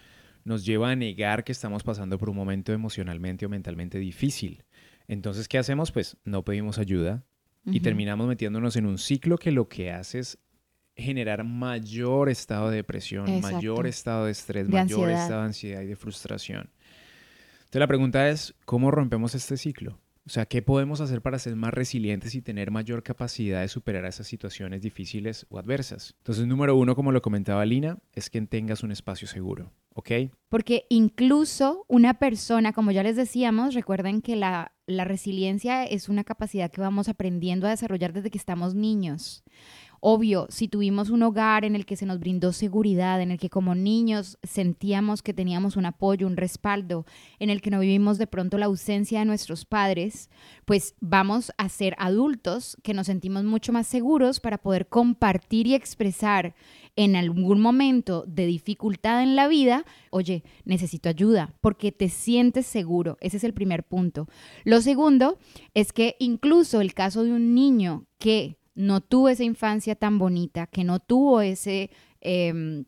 nos 0.43 0.63
lleva 0.63 0.91
a 0.91 0.95
negar 0.95 1.43
que 1.43 1.51
estamos 1.51 1.83
pasando 1.83 2.19
por 2.19 2.29
un 2.29 2.35
momento 2.35 2.73
emocionalmente 2.73 3.47
o 3.47 3.49
mentalmente 3.49 3.97
difícil. 3.97 4.63
Entonces, 5.07 5.47
¿qué 5.47 5.57
hacemos? 5.57 5.91
Pues 5.91 6.17
no 6.25 6.45
pedimos 6.45 6.77
ayuda 6.77 7.23
y 7.65 7.79
terminamos 7.79 8.27
metiéndonos 8.27 8.75
en 8.75 8.85
un 8.85 8.99
ciclo 8.99 9.39
que 9.39 9.51
lo 9.51 9.67
que 9.67 9.91
hace 9.91 10.19
es 10.19 10.37
generar 10.95 11.43
mayor 11.43 12.29
estado 12.29 12.69
de 12.69 12.77
depresión, 12.77 13.41
mayor 13.41 13.87
estado 13.87 14.25
de 14.25 14.31
estrés, 14.31 14.69
mayor 14.69 15.09
estado 15.09 15.41
de 15.41 15.47
ansiedad 15.47 15.81
y 15.81 15.87
de 15.87 15.95
frustración. 15.95 16.69
Entonces 17.61 17.79
la 17.79 17.87
pregunta 17.87 18.29
es, 18.29 18.53
¿cómo 18.65 18.91
rompemos 18.91 19.33
este 19.33 19.57
ciclo? 19.57 19.99
O 20.27 20.31
sea, 20.31 20.47
¿qué 20.47 20.63
podemos 20.63 21.01
hacer 21.01 21.21
para 21.21 21.37
ser 21.37 21.55
más 21.55 21.71
resilientes 21.71 22.33
y 22.33 22.41
tener 22.41 22.71
mayor 22.71 23.03
capacidad 23.03 23.61
de 23.61 23.67
superar 23.67 24.05
esas 24.05 24.25
situaciones 24.25 24.81
difíciles 24.81 25.45
o 25.49 25.59
adversas? 25.59 26.15
Entonces, 26.17 26.47
número 26.47 26.75
uno, 26.75 26.95
como 26.95 27.11
lo 27.11 27.21
comentaba 27.21 27.63
Lina, 27.63 27.99
es 28.11 28.31
que 28.31 28.41
tengas 28.41 28.81
un 28.81 28.91
espacio 28.91 29.27
seguro, 29.27 29.71
¿ok? 29.93 30.11
Porque 30.49 30.87
incluso 30.89 31.85
una 31.87 32.15
persona, 32.15 32.73
como 32.73 32.89
ya 32.89 33.03
les 33.03 33.15
decíamos, 33.15 33.75
recuerden 33.75 34.23
que 34.23 34.35
la, 34.35 34.71
la 34.87 35.05
resiliencia 35.05 35.83
es 35.83 36.09
una 36.09 36.23
capacidad 36.23 36.71
que 36.71 36.81
vamos 36.81 37.07
aprendiendo 37.07 37.67
a 37.67 37.69
desarrollar 37.69 38.11
desde 38.11 38.31
que 38.31 38.39
estamos 38.39 38.73
niños. 38.73 39.43
Obvio, 40.07 40.45
si 40.49 40.67
tuvimos 40.67 41.09
un 41.09 41.23
hogar 41.23 41.65
en 41.65 41.75
el 41.75 41.83
que 41.87 41.95
se 41.95 42.05
nos 42.05 42.19
brindó 42.19 42.53
seguridad, 42.53 43.23
en 43.23 43.31
el 43.31 43.39
que 43.39 43.49
como 43.49 43.73
niños 43.73 44.37
sentíamos 44.43 45.23
que 45.23 45.33
teníamos 45.33 45.77
un 45.77 45.87
apoyo, 45.87 46.27
un 46.27 46.37
respaldo, 46.37 47.07
en 47.39 47.49
el 47.49 47.59
que 47.59 47.71
no 47.71 47.79
vivimos 47.79 48.19
de 48.19 48.27
pronto 48.27 48.59
la 48.59 48.67
ausencia 48.67 49.17
de 49.17 49.25
nuestros 49.25 49.65
padres, 49.65 50.29
pues 50.65 50.93
vamos 50.99 51.51
a 51.57 51.69
ser 51.69 51.95
adultos 51.97 52.77
que 52.83 52.93
nos 52.93 53.07
sentimos 53.07 53.45
mucho 53.45 53.73
más 53.73 53.87
seguros 53.87 54.39
para 54.39 54.59
poder 54.59 54.89
compartir 54.89 55.65
y 55.65 55.73
expresar 55.73 56.53
en 56.95 57.15
algún 57.15 57.59
momento 57.59 58.25
de 58.27 58.45
dificultad 58.45 59.23
en 59.23 59.35
la 59.35 59.47
vida, 59.47 59.85
oye, 60.11 60.43
necesito 60.65 61.09
ayuda, 61.09 61.55
porque 61.61 61.91
te 61.91 62.09
sientes 62.09 62.67
seguro. 62.67 63.17
Ese 63.21 63.37
es 63.37 63.43
el 63.43 63.55
primer 63.55 63.81
punto. 63.81 64.27
Lo 64.65 64.81
segundo 64.81 65.39
es 65.73 65.91
que 65.93 66.15
incluso 66.19 66.79
el 66.79 66.93
caso 66.93 67.23
de 67.23 67.31
un 67.31 67.55
niño 67.55 68.05
que 68.19 68.59
no 68.75 69.01
tuvo 69.01 69.29
esa 69.29 69.43
infancia 69.43 69.95
tan 69.95 70.19
bonita, 70.19 70.67
que 70.67 70.83
no 70.83 70.99
tuvo 70.99 71.41
ese... 71.41 71.89
Em, 72.21 72.85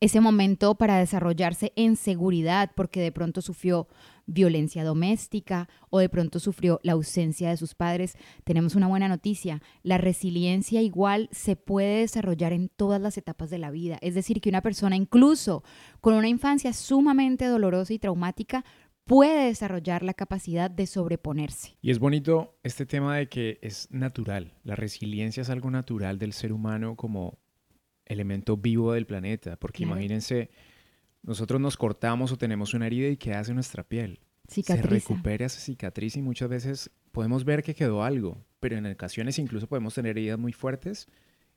ese 0.00 0.20
momento 0.20 0.76
para 0.76 0.98
desarrollarse 0.98 1.72
en 1.74 1.96
seguridad 1.96 2.70
porque 2.76 3.00
de 3.00 3.10
pronto 3.10 3.42
sufrió 3.42 3.88
violencia 4.26 4.84
doméstica 4.84 5.68
o 5.90 5.98
de 5.98 6.08
pronto 6.08 6.38
sufrió 6.38 6.78
la 6.82 6.92
ausencia 6.92 7.48
de 7.48 7.56
sus 7.56 7.74
padres, 7.74 8.16
tenemos 8.44 8.74
una 8.74 8.86
buena 8.86 9.08
noticia. 9.08 9.60
La 9.82 9.98
resiliencia 9.98 10.82
igual 10.82 11.28
se 11.32 11.56
puede 11.56 12.00
desarrollar 12.00 12.52
en 12.52 12.68
todas 12.68 13.00
las 13.00 13.16
etapas 13.16 13.50
de 13.50 13.58
la 13.58 13.70
vida. 13.70 13.98
Es 14.02 14.14
decir, 14.14 14.40
que 14.40 14.50
una 14.50 14.62
persona 14.62 14.96
incluso 14.96 15.64
con 16.00 16.14
una 16.14 16.28
infancia 16.28 16.72
sumamente 16.72 17.46
dolorosa 17.46 17.92
y 17.92 17.98
traumática 17.98 18.64
puede 19.08 19.46
desarrollar 19.46 20.02
la 20.02 20.14
capacidad 20.14 20.70
de 20.70 20.86
sobreponerse. 20.86 21.76
Y 21.80 21.90
es 21.90 21.98
bonito 21.98 22.58
este 22.62 22.86
tema 22.86 23.16
de 23.16 23.28
que 23.28 23.58
es 23.62 23.90
natural. 23.90 24.52
La 24.62 24.76
resiliencia 24.76 25.40
es 25.40 25.50
algo 25.50 25.70
natural 25.70 26.18
del 26.18 26.32
ser 26.32 26.52
humano 26.52 26.94
como 26.94 27.38
elemento 28.04 28.56
vivo 28.56 28.92
del 28.92 29.06
planeta, 29.06 29.56
porque 29.56 29.82
imagínense, 29.82 30.50
nosotros 31.22 31.60
nos 31.60 31.76
cortamos 31.76 32.32
o 32.32 32.38
tenemos 32.38 32.74
una 32.74 32.86
herida 32.86 33.08
y 33.08 33.16
¿qué 33.16 33.34
hace 33.34 33.52
nuestra 33.54 33.82
piel? 33.82 34.20
Se 34.46 34.80
recupera 34.80 35.46
esa 35.46 35.60
cicatriz 35.60 36.16
y 36.16 36.22
muchas 36.22 36.48
veces 36.48 36.90
podemos 37.12 37.44
ver 37.44 37.62
que 37.62 37.74
quedó 37.74 38.02
algo, 38.02 38.44
pero 38.60 38.76
en 38.76 38.86
ocasiones 38.86 39.38
incluso 39.38 39.66
podemos 39.66 39.94
tener 39.94 40.16
heridas 40.16 40.38
muy 40.38 40.52
fuertes 40.52 41.06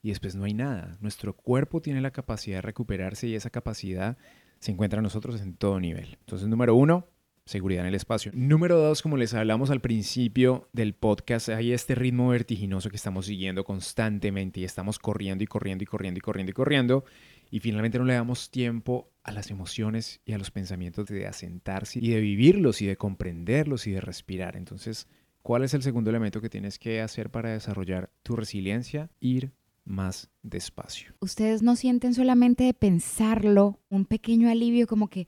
y 0.01 0.09
después 0.09 0.35
no 0.35 0.45
hay 0.45 0.53
nada. 0.53 0.97
Nuestro 0.99 1.33
cuerpo 1.33 1.81
tiene 1.81 2.01
la 2.01 2.11
capacidad 2.11 2.57
de 2.57 2.61
recuperarse 2.61 3.27
y 3.27 3.35
esa 3.35 3.49
capacidad 3.49 4.17
se 4.59 4.71
encuentra 4.71 4.99
en 4.99 5.03
nosotros 5.03 5.41
en 5.41 5.55
todo 5.55 5.79
nivel. 5.79 6.17
Entonces, 6.19 6.47
número 6.47 6.75
uno, 6.75 7.07
seguridad 7.45 7.81
en 7.81 7.89
el 7.89 7.95
espacio. 7.95 8.31
Número 8.33 8.77
dos, 8.77 9.01
como 9.01 9.17
les 9.17 9.33
hablamos 9.33 9.71
al 9.71 9.81
principio 9.81 10.69
del 10.73 10.93
podcast, 10.93 11.49
hay 11.49 11.73
este 11.73 11.95
ritmo 11.95 12.29
vertiginoso 12.29 12.89
que 12.89 12.95
estamos 12.95 13.25
siguiendo 13.25 13.63
constantemente 13.63 14.59
y 14.59 14.63
estamos 14.63 14.99
corriendo 14.99 15.43
y 15.43 15.47
corriendo 15.47 15.83
y 15.83 15.87
corriendo 15.87 16.17
y 16.19 16.21
corriendo 16.21 16.49
y 16.49 16.53
corriendo 16.53 17.05
y 17.51 17.59
finalmente 17.59 17.99
no 17.99 18.05
le 18.05 18.13
damos 18.13 18.49
tiempo 18.49 19.11
a 19.23 19.31
las 19.31 19.51
emociones 19.51 20.21
y 20.25 20.31
a 20.31 20.37
los 20.37 20.51
pensamientos 20.51 21.07
de 21.07 21.27
asentarse 21.27 21.99
y 21.99 22.09
de 22.09 22.21
vivirlos 22.21 22.81
y 22.81 22.87
de 22.87 22.95
comprenderlos 22.95 23.85
y 23.87 23.91
de 23.91 24.01
respirar. 24.01 24.55
Entonces, 24.55 25.07
¿cuál 25.41 25.63
es 25.63 25.73
el 25.73 25.83
segundo 25.83 26.09
elemento 26.09 26.41
que 26.41 26.49
tienes 26.49 26.79
que 26.79 27.01
hacer 27.01 27.29
para 27.29 27.51
desarrollar 27.51 28.09
tu 28.23 28.37
resiliencia? 28.37 29.09
Ir 29.19 29.51
más 29.83 30.29
despacio. 30.43 31.13
Ustedes 31.19 31.61
no 31.61 31.75
sienten 31.75 32.13
solamente 32.13 32.63
de 32.63 32.73
pensarlo 32.73 33.79
un 33.89 34.05
pequeño 34.05 34.49
alivio 34.49 34.87
como 34.87 35.09
que, 35.09 35.27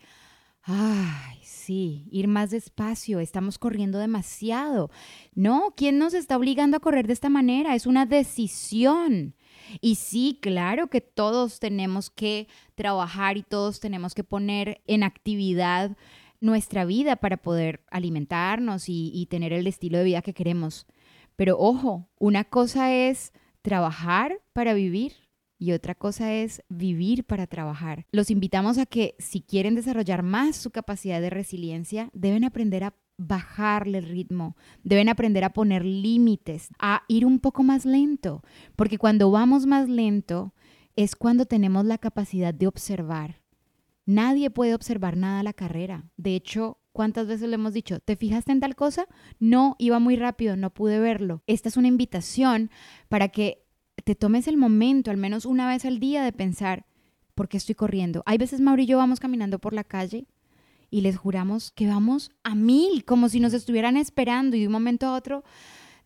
ay, 0.63 1.39
sí, 1.43 2.07
ir 2.11 2.27
más 2.27 2.51
despacio, 2.51 3.19
estamos 3.19 3.57
corriendo 3.57 3.99
demasiado. 3.99 4.89
No, 5.33 5.73
¿quién 5.75 5.97
nos 5.97 6.13
está 6.13 6.37
obligando 6.37 6.77
a 6.77 6.79
correr 6.79 7.07
de 7.07 7.13
esta 7.13 7.29
manera? 7.29 7.75
Es 7.75 7.85
una 7.85 8.05
decisión. 8.05 9.35
Y 9.81 9.95
sí, 9.95 10.39
claro 10.41 10.87
que 10.87 11.01
todos 11.01 11.59
tenemos 11.59 12.09
que 12.09 12.47
trabajar 12.75 13.37
y 13.37 13.43
todos 13.43 13.79
tenemos 13.79 14.13
que 14.13 14.23
poner 14.23 14.81
en 14.87 15.03
actividad 15.03 15.95
nuestra 16.39 16.83
vida 16.85 17.15
para 17.15 17.37
poder 17.37 17.83
alimentarnos 17.89 18.85
y, 18.87 19.27
tener 19.29 19.53
el 19.53 19.65
estilo 19.67 19.97
de 19.97 20.03
vida 20.03 20.21
que 20.21 20.33
queremos. 20.33 20.85
Pero 21.35 21.57
ojo, 21.57 22.09
una 22.19 22.43
cosa 22.43 22.93
es 22.93 23.31
trabajar 23.61 24.41
para 24.51 24.73
vivir 24.73 25.13
y 25.63 25.71
otra 25.71 25.95
cosa 25.95 26.33
es 26.33 26.61
vivir 26.67 27.23
para 27.23 27.47
trabajar. 27.47 28.05
Los 28.11 28.29
invitamos 28.29 28.77
a 28.77 28.85
que 28.85 29.15
si 29.17 29.39
quieren 29.39 29.75
desarrollar 29.75 30.21
más 30.21 30.57
su 30.57 30.71
capacidad 30.71 31.21
de 31.21 31.29
resiliencia, 31.29 32.09
deben 32.11 32.43
aprender 32.43 32.83
a 32.83 32.95
bajarle 33.15 33.99
el 33.99 34.09
ritmo, 34.09 34.57
deben 34.83 35.07
aprender 35.07 35.45
a 35.45 35.53
poner 35.53 35.85
límites, 35.85 36.67
a 36.79 37.03
ir 37.07 37.25
un 37.25 37.39
poco 37.39 37.63
más 37.63 37.85
lento, 37.85 38.43
porque 38.75 38.97
cuando 38.97 39.31
vamos 39.31 39.65
más 39.65 39.87
lento 39.87 40.53
es 40.97 41.15
cuando 41.15 41.45
tenemos 41.45 41.85
la 41.85 41.97
capacidad 41.97 42.53
de 42.53 42.67
observar. 42.67 43.41
Nadie 44.05 44.49
puede 44.49 44.75
observar 44.75 45.15
nada 45.15 45.39
a 45.39 45.43
la 45.43 45.53
carrera. 45.53 46.03
De 46.17 46.35
hecho, 46.35 46.79
¿cuántas 46.91 47.25
veces 47.25 47.47
le 47.47 47.55
hemos 47.55 47.71
dicho, 47.71 48.01
¿te 48.01 48.17
fijaste 48.17 48.51
en 48.51 48.59
tal 48.59 48.75
cosa? 48.75 49.07
No, 49.39 49.77
iba 49.79 49.99
muy 49.99 50.17
rápido, 50.17 50.57
no 50.57 50.73
pude 50.73 50.99
verlo. 50.99 51.41
Esta 51.47 51.69
es 51.69 51.77
una 51.77 51.87
invitación 51.87 52.69
para 53.07 53.29
que 53.29 53.62
te 54.03 54.15
tomes 54.15 54.47
el 54.47 54.57
momento, 54.57 55.11
al 55.11 55.17
menos 55.17 55.45
una 55.45 55.67
vez 55.67 55.85
al 55.85 55.99
día, 55.99 56.23
de 56.23 56.33
pensar, 56.33 56.85
¿por 57.35 57.47
qué 57.47 57.57
estoy 57.57 57.75
corriendo? 57.75 58.23
Hay 58.25 58.37
veces 58.37 58.59
Mauro 58.59 58.81
y 58.81 58.85
yo 58.85 58.97
vamos 58.97 59.19
caminando 59.19 59.59
por 59.59 59.73
la 59.73 59.83
calle 59.83 60.27
y 60.89 61.01
les 61.01 61.17
juramos 61.17 61.71
que 61.71 61.87
vamos 61.87 62.31
a 62.43 62.55
mil, 62.55 63.05
como 63.05 63.29
si 63.29 63.39
nos 63.39 63.53
estuvieran 63.53 63.97
esperando 63.97 64.55
y 64.55 64.61
de 64.61 64.67
un 64.67 64.73
momento 64.73 65.07
a 65.07 65.15
otro 65.15 65.43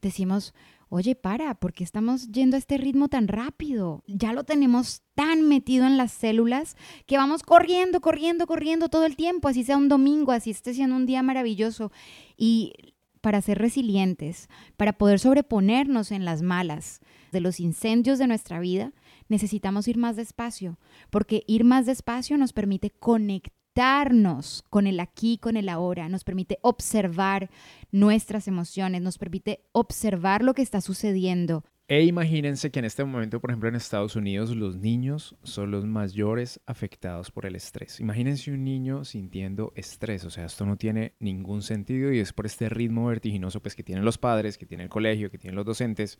decimos, 0.01 0.53
oye, 0.89 1.15
para, 1.15 1.55
¿por 1.55 1.73
qué 1.73 1.83
estamos 1.83 2.31
yendo 2.31 2.55
a 2.55 2.59
este 2.59 2.77
ritmo 2.77 3.09
tan 3.09 3.27
rápido? 3.27 4.03
Ya 4.07 4.31
lo 4.31 4.43
tenemos 4.43 5.01
tan 5.15 5.47
metido 5.47 5.85
en 5.85 5.97
las 5.97 6.11
células 6.11 6.77
que 7.05 7.17
vamos 7.17 7.43
corriendo, 7.43 7.99
corriendo, 7.99 8.47
corriendo 8.47 8.89
todo 8.89 9.05
el 9.05 9.15
tiempo, 9.15 9.47
así 9.47 9.63
sea 9.63 9.77
un 9.77 9.89
domingo, 9.89 10.31
así 10.31 10.51
esté 10.51 10.73
siendo 10.73 10.95
un 10.95 11.05
día 11.05 11.23
maravilloso. 11.23 11.91
Y 12.37 12.73
para 13.19 13.41
ser 13.41 13.57
resilientes, 13.57 14.47
para 14.77 14.93
poder 14.93 15.19
sobreponernos 15.19 16.11
en 16.11 16.23
las 16.23 16.41
malas 16.41 17.01
de 17.31 17.41
los 17.41 17.59
incendios 17.59 18.19
de 18.19 18.27
nuestra 18.27 18.59
vida, 18.59 18.93
necesitamos 19.29 19.87
ir 19.87 19.97
más 19.97 20.15
despacio, 20.15 20.77
porque 21.09 21.43
ir 21.47 21.63
más 21.63 21.85
despacio 21.85 22.37
nos 22.37 22.53
permite 22.53 22.91
conectarnos 22.91 24.63
con 24.69 24.87
el 24.87 24.99
aquí, 24.99 25.37
con 25.37 25.57
el 25.57 25.69
ahora, 25.69 26.09
nos 26.09 26.23
permite 26.23 26.59
observar 26.61 27.49
nuestras 27.91 28.47
emociones, 28.47 29.01
nos 29.01 29.17
permite 29.17 29.61
observar 29.71 30.43
lo 30.43 30.53
que 30.53 30.61
está 30.61 30.81
sucediendo, 30.81 31.63
e 31.89 32.03
imagínense 32.03 32.69
que 32.69 32.79
en 32.79 32.85
este 32.85 33.05
momento, 33.05 33.39
por 33.39 33.49
ejemplo, 33.49 33.69
en 33.69 33.75
Estados 33.75 34.17
Unidos, 34.17 34.53
los 34.53 34.75
niños 34.75 35.37
son 35.43 35.71
los 35.71 35.85
mayores 35.85 36.59
afectados 36.65 37.31
por 37.31 37.45
el 37.45 37.55
estrés. 37.55 38.01
Imagínense 38.01 38.51
un 38.51 38.65
niño 38.65 39.05
sintiendo 39.05 39.71
estrés, 39.73 40.25
o 40.25 40.29
sea, 40.29 40.47
esto 40.47 40.65
no 40.65 40.75
tiene 40.75 41.13
ningún 41.19 41.61
sentido 41.61 42.11
y 42.11 42.19
es 42.19 42.33
por 42.33 42.45
este 42.45 42.67
ritmo 42.67 43.05
vertiginoso 43.05 43.61
pues, 43.61 43.73
que 43.73 43.83
tienen 43.83 44.03
los 44.03 44.17
padres, 44.17 44.57
que 44.57 44.65
tiene 44.65 44.83
el 44.83 44.89
colegio, 44.89 45.31
que 45.31 45.37
tienen 45.37 45.55
los 45.55 45.65
docentes, 45.65 46.19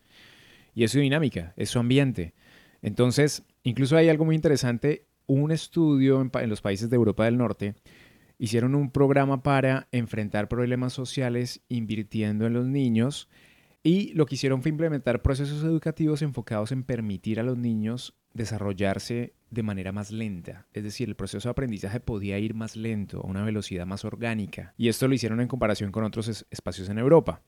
y 0.77 0.83
es 0.83 0.91
su 0.91 0.99
dinámica, 0.99 1.55
es 1.57 1.71
su 1.71 1.79
ambiente. 1.79 2.35
Entonces, 2.83 3.43
incluso 3.63 3.97
hay 3.97 4.09
algo 4.09 4.25
muy 4.25 4.35
interesante, 4.35 5.07
un 5.25 5.51
estudio 5.51 6.21
en, 6.21 6.29
en 6.31 6.49
los 6.51 6.61
países 6.61 6.87
de 6.91 6.95
Europa 6.95 7.25
del 7.25 7.35
Norte, 7.35 7.73
hicieron 8.37 8.75
un 8.75 8.91
programa 8.91 9.41
para 9.41 9.87
enfrentar 9.91 10.47
problemas 10.47 10.93
sociales 10.93 11.61
invirtiendo 11.67 12.45
en 12.45 12.53
los 12.53 12.67
niños 12.67 13.27
y 13.81 14.13
lo 14.13 14.27
que 14.27 14.35
hicieron 14.35 14.61
fue 14.61 14.69
implementar 14.69 15.23
procesos 15.23 15.63
educativos 15.63 16.21
enfocados 16.21 16.71
en 16.71 16.83
permitir 16.83 17.39
a 17.39 17.43
los 17.43 17.57
niños 17.57 18.15
desarrollarse 18.35 19.33
de 19.49 19.63
manera 19.63 19.91
más 19.91 20.11
lenta. 20.11 20.67
Es 20.73 20.83
decir, 20.83 21.09
el 21.09 21.15
proceso 21.15 21.49
de 21.49 21.53
aprendizaje 21.53 21.99
podía 21.99 22.37
ir 22.37 22.53
más 22.53 22.75
lento, 22.75 23.21
a 23.21 23.25
una 23.25 23.43
velocidad 23.43 23.87
más 23.87 24.05
orgánica. 24.05 24.75
Y 24.77 24.89
esto 24.89 25.07
lo 25.07 25.15
hicieron 25.15 25.41
en 25.41 25.47
comparación 25.47 25.91
con 25.91 26.03
otros 26.03 26.45
espacios 26.51 26.87
en 26.89 26.99
Europa. 26.99 27.41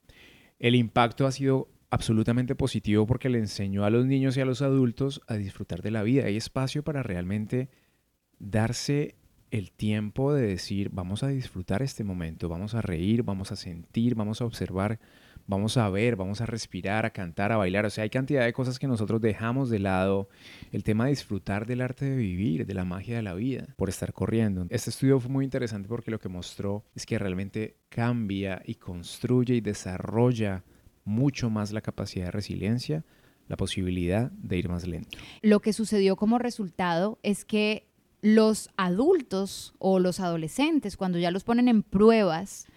El 0.57 0.73
impacto 0.73 1.27
ha 1.27 1.31
sido 1.31 1.69
absolutamente 1.89 2.55
positivo 2.55 3.05
porque 3.05 3.29
le 3.29 3.39
enseñó 3.39 3.85
a 3.85 3.89
los 3.89 4.05
niños 4.05 4.37
y 4.37 4.41
a 4.41 4.45
los 4.45 4.61
adultos 4.61 5.21
a 5.27 5.35
disfrutar 5.35 5.81
de 5.81 5.91
la 5.91 6.03
vida. 6.03 6.25
Hay 6.25 6.37
espacio 6.37 6.83
para 6.83 7.03
realmente 7.03 7.69
darse 8.37 9.15
el 9.51 9.71
tiempo 9.71 10.33
de 10.33 10.45
decir, 10.45 10.89
vamos 10.91 11.23
a 11.23 11.29
disfrutar 11.29 11.81
este 11.81 12.03
momento, 12.03 12.49
vamos 12.49 12.75
a 12.75 12.81
reír, 12.81 13.23
vamos 13.23 13.51
a 13.51 13.55
sentir, 13.55 14.13
vamos 14.13 14.41
a 14.41 14.45
observar 14.45 14.99
vamos 15.49 15.77
a 15.77 15.89
ver, 15.89 16.15
vamos 16.15 16.41
a 16.41 16.45
respirar, 16.45 17.07
a 17.07 17.09
cantar, 17.09 17.51
a 17.51 17.57
bailar. 17.57 17.85
O 17.85 17.89
sea, 17.89 18.03
hay 18.03 18.11
cantidad 18.11 18.45
de 18.45 18.53
cosas 18.53 18.77
que 18.77 18.87
nosotros 18.87 19.19
dejamos 19.19 19.69
de 19.71 19.79
lado. 19.79 20.29
El 20.71 20.83
tema 20.83 21.05
de 21.05 21.09
disfrutar 21.09 21.65
del 21.65 21.81
arte 21.81 22.05
de 22.05 22.15
vivir, 22.15 22.67
de 22.67 22.73
la 22.75 22.85
magia 22.85 23.15
de 23.15 23.23
la 23.23 23.33
vida, 23.33 23.73
por 23.75 23.89
estar 23.89 24.13
corriendo. 24.13 24.67
Este 24.69 24.91
estudio 24.91 25.19
fue 25.19 25.31
muy 25.31 25.43
interesante 25.43 25.89
porque 25.89 26.11
lo 26.11 26.19
que 26.19 26.29
mostró 26.29 26.85
es 26.93 27.07
que 27.07 27.17
realmente 27.17 27.77
cambia 27.89 28.61
y 28.63 28.75
construye 28.75 29.55
y 29.55 29.61
desarrolla 29.61 30.63
mucho 31.09 31.49
más 31.49 31.73
la 31.73 31.81
capacidad 31.81 32.25
de 32.25 32.31
resiliencia, 32.31 33.03
la 33.47 33.57
posibilidad 33.57 34.31
de 34.31 34.57
ir 34.57 34.69
más 34.69 34.87
lento. 34.87 35.17
Lo 35.41 35.59
que 35.59 35.73
sucedió 35.73 36.15
como 36.15 36.37
resultado 36.37 37.19
es 37.23 37.43
que 37.43 37.87
los 38.21 38.69
adultos 38.77 39.73
o 39.79 39.99
los 39.99 40.19
adolescentes, 40.19 40.97
cuando 40.97 41.17
ya 41.17 41.31
los 41.31 41.43
ponen 41.43 41.67
en 41.67 41.83
pruebas, 41.83 42.67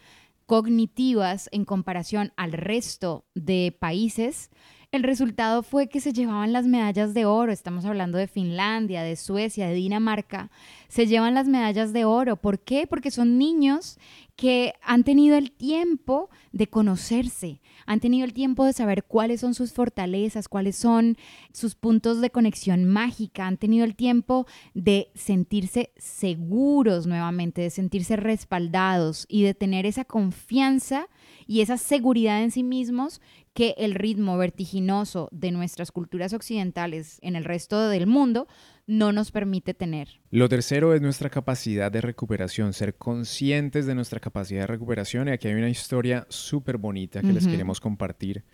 cognitivas 0.46 1.48
en 1.52 1.64
comparación 1.64 2.32
al 2.36 2.52
resto 2.52 3.26
de 3.34 3.76
países, 3.78 4.50
el 4.92 5.02
resultado 5.02 5.62
fue 5.62 5.88
que 5.88 6.00
se 6.00 6.12
llevaban 6.12 6.52
las 6.52 6.66
medallas 6.66 7.14
de 7.14 7.24
oro. 7.24 7.50
Estamos 7.50 7.86
hablando 7.86 8.18
de 8.18 8.26
Finlandia, 8.26 9.02
de 9.02 9.16
Suecia, 9.16 9.66
de 9.66 9.74
Dinamarca. 9.74 10.50
Se 10.88 11.06
llevan 11.06 11.32
las 11.32 11.48
medallas 11.48 11.94
de 11.94 12.04
oro. 12.04 12.36
¿Por 12.36 12.60
qué? 12.60 12.86
Porque 12.86 13.10
son 13.10 13.38
niños 13.38 13.98
que 14.36 14.74
han 14.82 15.02
tenido 15.02 15.38
el 15.38 15.50
tiempo 15.50 16.28
de 16.52 16.66
conocerse, 16.66 17.60
han 17.86 18.00
tenido 18.00 18.24
el 18.24 18.34
tiempo 18.34 18.64
de 18.64 18.72
saber 18.72 19.04
cuáles 19.04 19.40
son 19.40 19.54
sus 19.54 19.72
fortalezas, 19.72 20.48
cuáles 20.48 20.76
son 20.76 21.16
sus 21.52 21.74
puntos 21.74 22.20
de 22.20 22.30
conexión 22.30 22.84
mágica, 22.84 23.46
han 23.46 23.56
tenido 23.56 23.84
el 23.84 23.94
tiempo 23.94 24.46
de 24.74 25.10
sentirse 25.14 25.92
seguros 25.96 27.06
nuevamente, 27.06 27.62
de 27.62 27.70
sentirse 27.70 28.16
respaldados 28.16 29.26
y 29.28 29.42
de 29.42 29.54
tener 29.54 29.86
esa 29.86 30.04
confianza 30.04 31.08
y 31.46 31.60
esa 31.60 31.76
seguridad 31.76 32.42
en 32.42 32.50
sí 32.50 32.62
mismos 32.62 33.20
que 33.54 33.74
el 33.78 33.94
ritmo 33.94 34.36
vertiginoso 34.38 35.28
de 35.30 35.50
nuestras 35.50 35.92
culturas 35.92 36.32
occidentales 36.32 37.18
en 37.22 37.36
el 37.36 37.44
resto 37.44 37.88
del 37.88 38.06
mundo 38.06 38.48
no 38.86 39.12
nos 39.12 39.30
permite 39.30 39.74
tener. 39.74 40.20
Lo 40.30 40.48
tercero 40.48 40.94
es 40.94 41.00
nuestra 41.00 41.30
capacidad 41.30 41.92
de 41.92 42.00
recuperación, 42.00 42.72
ser 42.72 42.94
conscientes 42.96 43.86
de 43.86 43.94
nuestra 43.94 44.20
capacidad 44.20 44.62
de 44.62 44.66
recuperación. 44.66 45.28
Y 45.28 45.32
aquí 45.32 45.48
hay 45.48 45.54
una 45.54 45.68
historia 45.68 46.26
súper 46.28 46.78
bonita 46.78 47.20
que 47.20 47.32
les 47.32 47.46
queremos 47.46 47.80
compartir. 47.80 48.44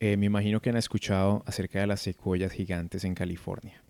Eh, 0.00 0.16
me 0.16 0.26
imagino 0.26 0.60
que 0.60 0.70
han 0.70 0.76
escuchado 0.76 1.42
acerca 1.46 1.80
de 1.80 1.86
las 1.86 2.00
secuoyas 2.00 2.52
gigantes 2.52 3.04
en 3.04 3.14
California. 3.14 3.82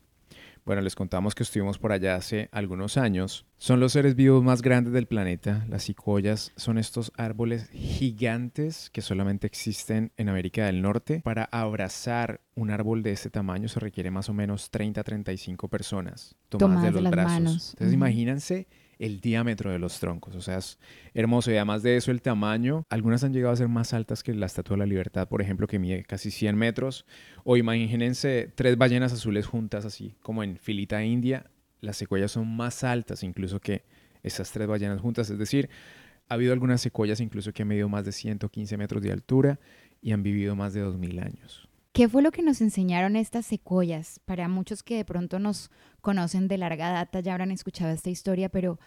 Bueno, 0.69 0.83
les 0.83 0.95
contamos 0.95 1.35
que 1.35 1.45
estuvimos 1.45 1.79
por 1.79 1.93
allá 1.93 2.15
hace 2.15 2.51
algunos 2.53 2.99
años. 2.99 3.47
Son 3.57 3.81
los 3.81 3.93
seres 3.93 4.15
vivos 4.15 4.45
más 4.45 4.61
grandes 4.61 4.93
del 4.93 5.07
planeta. 5.07 5.65
Las 5.67 5.87
cicoyas 5.87 6.53
son 6.57 6.77
estos 6.77 7.11
árboles 7.17 7.71
gigantes 7.71 8.91
que 8.91 9.01
solamente 9.01 9.47
existen 9.47 10.13
en 10.19 10.29
América 10.29 10.67
del 10.67 10.83
Norte. 10.83 11.23
Para 11.25 11.45
abrazar 11.45 12.43
un 12.55 12.71
árbol 12.71 13.03
de 13.03 13.13
este 13.13 13.31
tamaño 13.31 13.67
se 13.69 13.81
requiere 13.81 14.11
más 14.11 14.29
o 14.29 14.35
menos 14.35 14.71
30 14.71 15.01
a 15.01 15.05
35 15.05 15.69
personas 15.69 16.37
tomadas, 16.51 16.83
de 16.83 17.01
los 17.01 17.11
brazos. 17.11 17.71
Entonces, 17.73 17.95
imagínense 17.95 18.69
el 18.99 19.21
diámetro 19.21 19.71
de 19.71 19.79
los 19.79 20.01
troncos. 20.01 20.35
O 20.35 20.41
sea, 20.41 20.59
es 20.59 20.79
hermoso. 21.15 21.51
Y 21.51 21.57
además 21.57 21.83
de 21.83 21.97
eso, 21.97 22.11
el 22.11 22.23
tamaño. 22.23 22.85
Algunas 22.91 23.25
han 23.25 23.33
llegado 23.33 23.53
a 23.53 23.57
ser 23.57 23.69
más 23.69 23.95
altas 23.95 24.23
que 24.23 24.35
la 24.35 24.47
Estatua 24.47 24.77
de 24.77 24.81
la 24.81 24.87
Libertad, 24.87 25.29
por 25.29 25.43
ejemplo, 25.43 25.67
que 25.67 25.79
mide 25.79 26.05
casi 26.05 26.31
100 26.31 26.57
metros. 26.57 27.07
O 27.45 27.57
imagínense 27.57 28.53
tres 28.55 28.77
ballenas 28.77 29.13
azules 29.13 29.47
juntas, 29.47 29.85
así 29.85 30.17
como 30.21 30.43
en 30.43 30.57
filita 30.57 31.03
india. 31.05 31.51
Las 31.81 31.97
secuoyas 31.97 32.33
son 32.33 32.57
más 32.57 32.83
altas 32.83 33.23
incluso 33.23 33.61
que 33.61 33.85
esas 34.23 34.51
tres 34.51 34.67
ballenas 34.67 35.01
juntas. 35.01 35.31
Es 35.31 35.39
decir, 35.39 35.71
ha 36.29 36.35
habido 36.35 36.53
algunas 36.53 36.81
secuoyas 36.81 37.21
incluso 37.21 37.53
que 37.53 37.63
han 37.63 37.69
medido 37.69 37.89
más 37.89 38.05
de 38.05 38.13
115 38.13 38.77
metros 38.77 39.03
de 39.03 39.13
altura 39.13 39.61
y 40.01 40.13
han 40.13 40.23
vivido 40.23 40.55
más 40.57 40.75
de 40.75 40.85
2.000 40.85 41.25
años. 41.25 41.68
¿Qué 41.99 42.09
fue 42.09 42.23
lo 42.23 42.31
que 42.31 42.43
nos 42.43 42.61
enseñaron 42.61 43.17
estas 43.17 43.45
secuoyas? 43.45 44.21
Para 44.25 44.47
muchos 44.47 44.85
que 44.85 44.95
de 44.95 45.05
pronto 45.05 45.41
nos 45.41 45.73
conocen 46.01 46.47
de 46.47 46.57
larga 46.57 46.91
data 46.91 47.19
ya 47.19 47.33
habrán 47.33 47.51
escuchado 47.51 47.91
esta 47.91 48.09
historia, 48.09 48.49
pero 48.49 48.79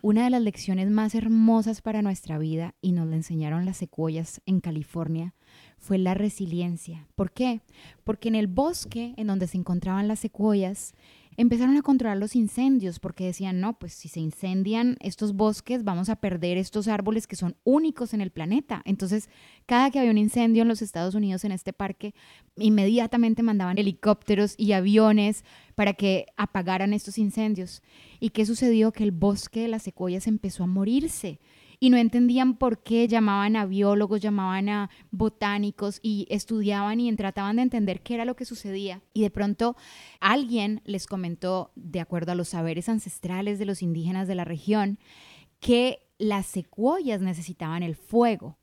una 0.00 0.22
de 0.22 0.30
las 0.30 0.42
lecciones 0.42 0.88
más 0.88 1.16
hermosas 1.16 1.82
para 1.82 2.02
nuestra 2.02 2.38
vida, 2.38 2.76
y 2.80 2.92
nos 2.92 3.08
la 3.08 3.16
enseñaron 3.16 3.66
las 3.66 3.78
secuoyas 3.78 4.42
en 4.46 4.60
California, 4.60 5.34
fue 5.76 5.98
la 5.98 6.14
resiliencia. 6.14 7.08
¿Por 7.16 7.32
qué? 7.32 7.62
Porque 8.04 8.28
en 8.28 8.36
el 8.36 8.46
bosque 8.46 9.14
en 9.16 9.26
donde 9.26 9.48
se 9.48 9.58
encontraban 9.58 10.06
las 10.06 10.20
secuoyas, 10.20 10.94
empezaron 11.36 11.76
a 11.76 11.82
controlar 11.82 12.16
los 12.16 12.36
incendios 12.36 12.98
porque 12.98 13.24
decían, 13.24 13.60
no, 13.60 13.78
pues 13.78 13.92
si 13.94 14.08
se 14.08 14.20
incendian 14.20 14.96
estos 15.00 15.34
bosques 15.34 15.84
vamos 15.84 16.08
a 16.08 16.16
perder 16.16 16.58
estos 16.58 16.88
árboles 16.88 17.26
que 17.26 17.36
son 17.36 17.56
únicos 17.64 18.14
en 18.14 18.20
el 18.20 18.30
planeta. 18.30 18.82
Entonces, 18.84 19.28
cada 19.66 19.90
que 19.90 19.98
había 19.98 20.10
un 20.10 20.18
incendio 20.18 20.62
en 20.62 20.68
los 20.68 20.82
Estados 20.82 21.14
Unidos 21.14 21.44
en 21.44 21.52
este 21.52 21.72
parque, 21.72 22.14
inmediatamente 22.56 23.42
mandaban 23.42 23.78
helicópteros 23.78 24.54
y 24.56 24.72
aviones 24.72 25.44
para 25.74 25.94
que 25.94 26.26
apagaran 26.36 26.92
estos 26.92 27.18
incendios. 27.18 27.82
¿Y 28.20 28.30
qué 28.30 28.46
sucedió? 28.46 28.92
Que 28.92 29.04
el 29.04 29.12
bosque 29.12 29.60
de 29.60 29.68
las 29.68 29.82
secuoyas 29.82 30.26
empezó 30.26 30.64
a 30.64 30.66
morirse 30.66 31.40
y 31.82 31.90
no 31.90 31.96
entendían 31.96 32.58
por 32.58 32.80
qué 32.84 33.08
llamaban 33.08 33.56
a 33.56 33.66
biólogos, 33.66 34.20
llamaban 34.20 34.68
a 34.68 34.88
botánicos 35.10 35.98
y 36.00 36.28
estudiaban 36.30 37.00
y 37.00 37.12
trataban 37.16 37.56
de 37.56 37.62
entender 37.62 38.02
qué 38.02 38.14
era 38.14 38.24
lo 38.24 38.36
que 38.36 38.44
sucedía. 38.44 39.02
Y 39.12 39.22
de 39.22 39.30
pronto 39.30 39.74
alguien 40.20 40.80
les 40.84 41.08
comentó, 41.08 41.72
de 41.74 41.98
acuerdo 41.98 42.30
a 42.30 42.34
los 42.36 42.50
saberes 42.50 42.88
ancestrales 42.88 43.58
de 43.58 43.64
los 43.64 43.82
indígenas 43.82 44.28
de 44.28 44.36
la 44.36 44.44
región, 44.44 45.00
que 45.58 46.06
las 46.18 46.46
secuoyas 46.46 47.20
necesitaban 47.20 47.82
el 47.82 47.96
fuego. 47.96 48.58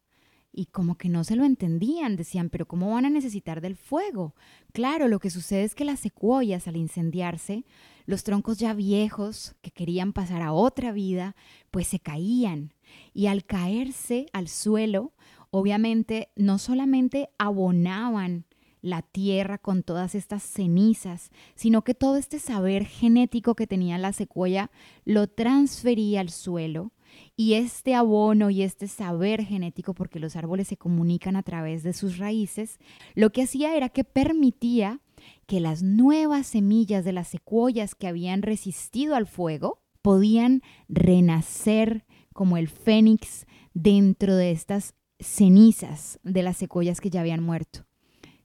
Y 0.53 0.67
como 0.67 0.95
que 0.95 1.09
no 1.09 1.25
se 1.25 1.35
lo 1.35 1.43
entendían, 1.43 2.15
decían, 2.15 2.49
pero 2.49 2.69
¿cómo 2.69 2.93
van 2.93 3.05
a 3.05 3.09
necesitar 3.09 3.59
del 3.59 3.75
fuego? 3.75 4.33
Claro, 4.71 5.09
lo 5.09 5.19
que 5.19 5.29
sucede 5.29 5.65
es 5.65 5.75
que 5.75 5.83
las 5.83 5.99
secuoyas 5.99 6.69
al 6.69 6.77
incendiarse, 6.77 7.65
los 8.05 8.23
troncos 8.23 8.59
ya 8.59 8.73
viejos 8.73 9.57
que 9.61 9.71
querían 9.71 10.13
pasar 10.13 10.41
a 10.41 10.53
otra 10.53 10.93
vida, 10.93 11.35
pues 11.69 11.87
se 11.87 11.99
caían 11.99 12.71
y 13.13 13.27
al 13.27 13.45
caerse 13.45 14.27
al 14.33 14.47
suelo, 14.47 15.13
obviamente 15.51 16.29
no 16.35 16.57
solamente 16.57 17.29
abonaban 17.37 18.45
la 18.81 19.01
tierra 19.01 19.57
con 19.57 19.83
todas 19.83 20.15
estas 20.15 20.43
cenizas, 20.43 21.31
sino 21.55 21.83
que 21.83 21.93
todo 21.93 22.15
este 22.15 22.39
saber 22.39 22.85
genético 22.85 23.55
que 23.55 23.67
tenía 23.67 23.97
la 23.97 24.13
secuoya 24.13 24.71
lo 25.05 25.27
transfería 25.27 26.21
al 26.21 26.29
suelo. 26.29 26.91
Y 27.35 27.55
este 27.55 27.95
abono 27.95 28.51
y 28.51 28.61
este 28.61 28.87
saber 28.87 29.43
genético, 29.43 29.95
porque 29.95 30.19
los 30.19 30.35
árboles 30.35 30.67
se 30.67 30.77
comunican 30.77 31.35
a 31.35 31.43
través 31.43 31.81
de 31.81 31.93
sus 31.93 32.19
raíces, 32.19 32.79
lo 33.15 33.31
que 33.31 33.43
hacía 33.43 33.75
era 33.75 33.89
que 33.89 34.03
permitía 34.03 35.01
que 35.47 35.59
las 35.59 35.81
nuevas 35.81 36.47
semillas 36.47 37.03
de 37.03 37.13
las 37.13 37.27
secuoyas 37.27 37.95
que 37.95 38.07
habían 38.07 38.43
resistido 38.43 39.15
al 39.15 39.25
fuego 39.25 39.81
podían 40.01 40.61
renacer 40.87 42.05
como 42.39 42.55
el 42.55 42.69
fénix 42.69 43.45
dentro 43.73 44.33
de 44.33 44.51
estas 44.51 44.95
cenizas 45.19 46.21
de 46.23 46.41
las 46.41 46.55
secuoyas 46.55 47.01
que 47.01 47.09
ya 47.09 47.19
habían 47.19 47.43
muerto. 47.43 47.85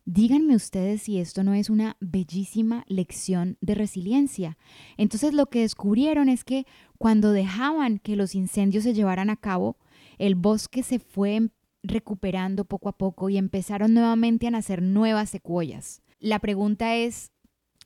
Díganme 0.04 0.56
ustedes 0.56 1.02
si 1.02 1.20
esto 1.20 1.44
no 1.44 1.54
es 1.54 1.70
una 1.70 1.96
bellísima 2.00 2.84
lección 2.88 3.56
de 3.60 3.76
resiliencia. 3.76 4.58
Entonces 4.96 5.32
lo 5.32 5.46
que 5.46 5.60
descubrieron 5.60 6.28
es 6.28 6.42
que 6.42 6.66
cuando 6.98 7.30
dejaban 7.30 8.00
que 8.00 8.16
los 8.16 8.34
incendios 8.34 8.82
se 8.82 8.94
llevaran 8.94 9.30
a 9.30 9.36
cabo, 9.36 9.76
el 10.18 10.34
bosque 10.34 10.82
se 10.82 10.98
fue 10.98 11.50
recuperando 11.84 12.64
poco 12.64 12.88
a 12.88 12.98
poco 12.98 13.30
y 13.30 13.36
empezaron 13.36 13.94
nuevamente 13.94 14.48
a 14.48 14.50
nacer 14.50 14.82
nuevas 14.82 15.30
secuoyas. 15.30 16.02
La 16.18 16.40
pregunta 16.40 16.96
es, 16.96 17.30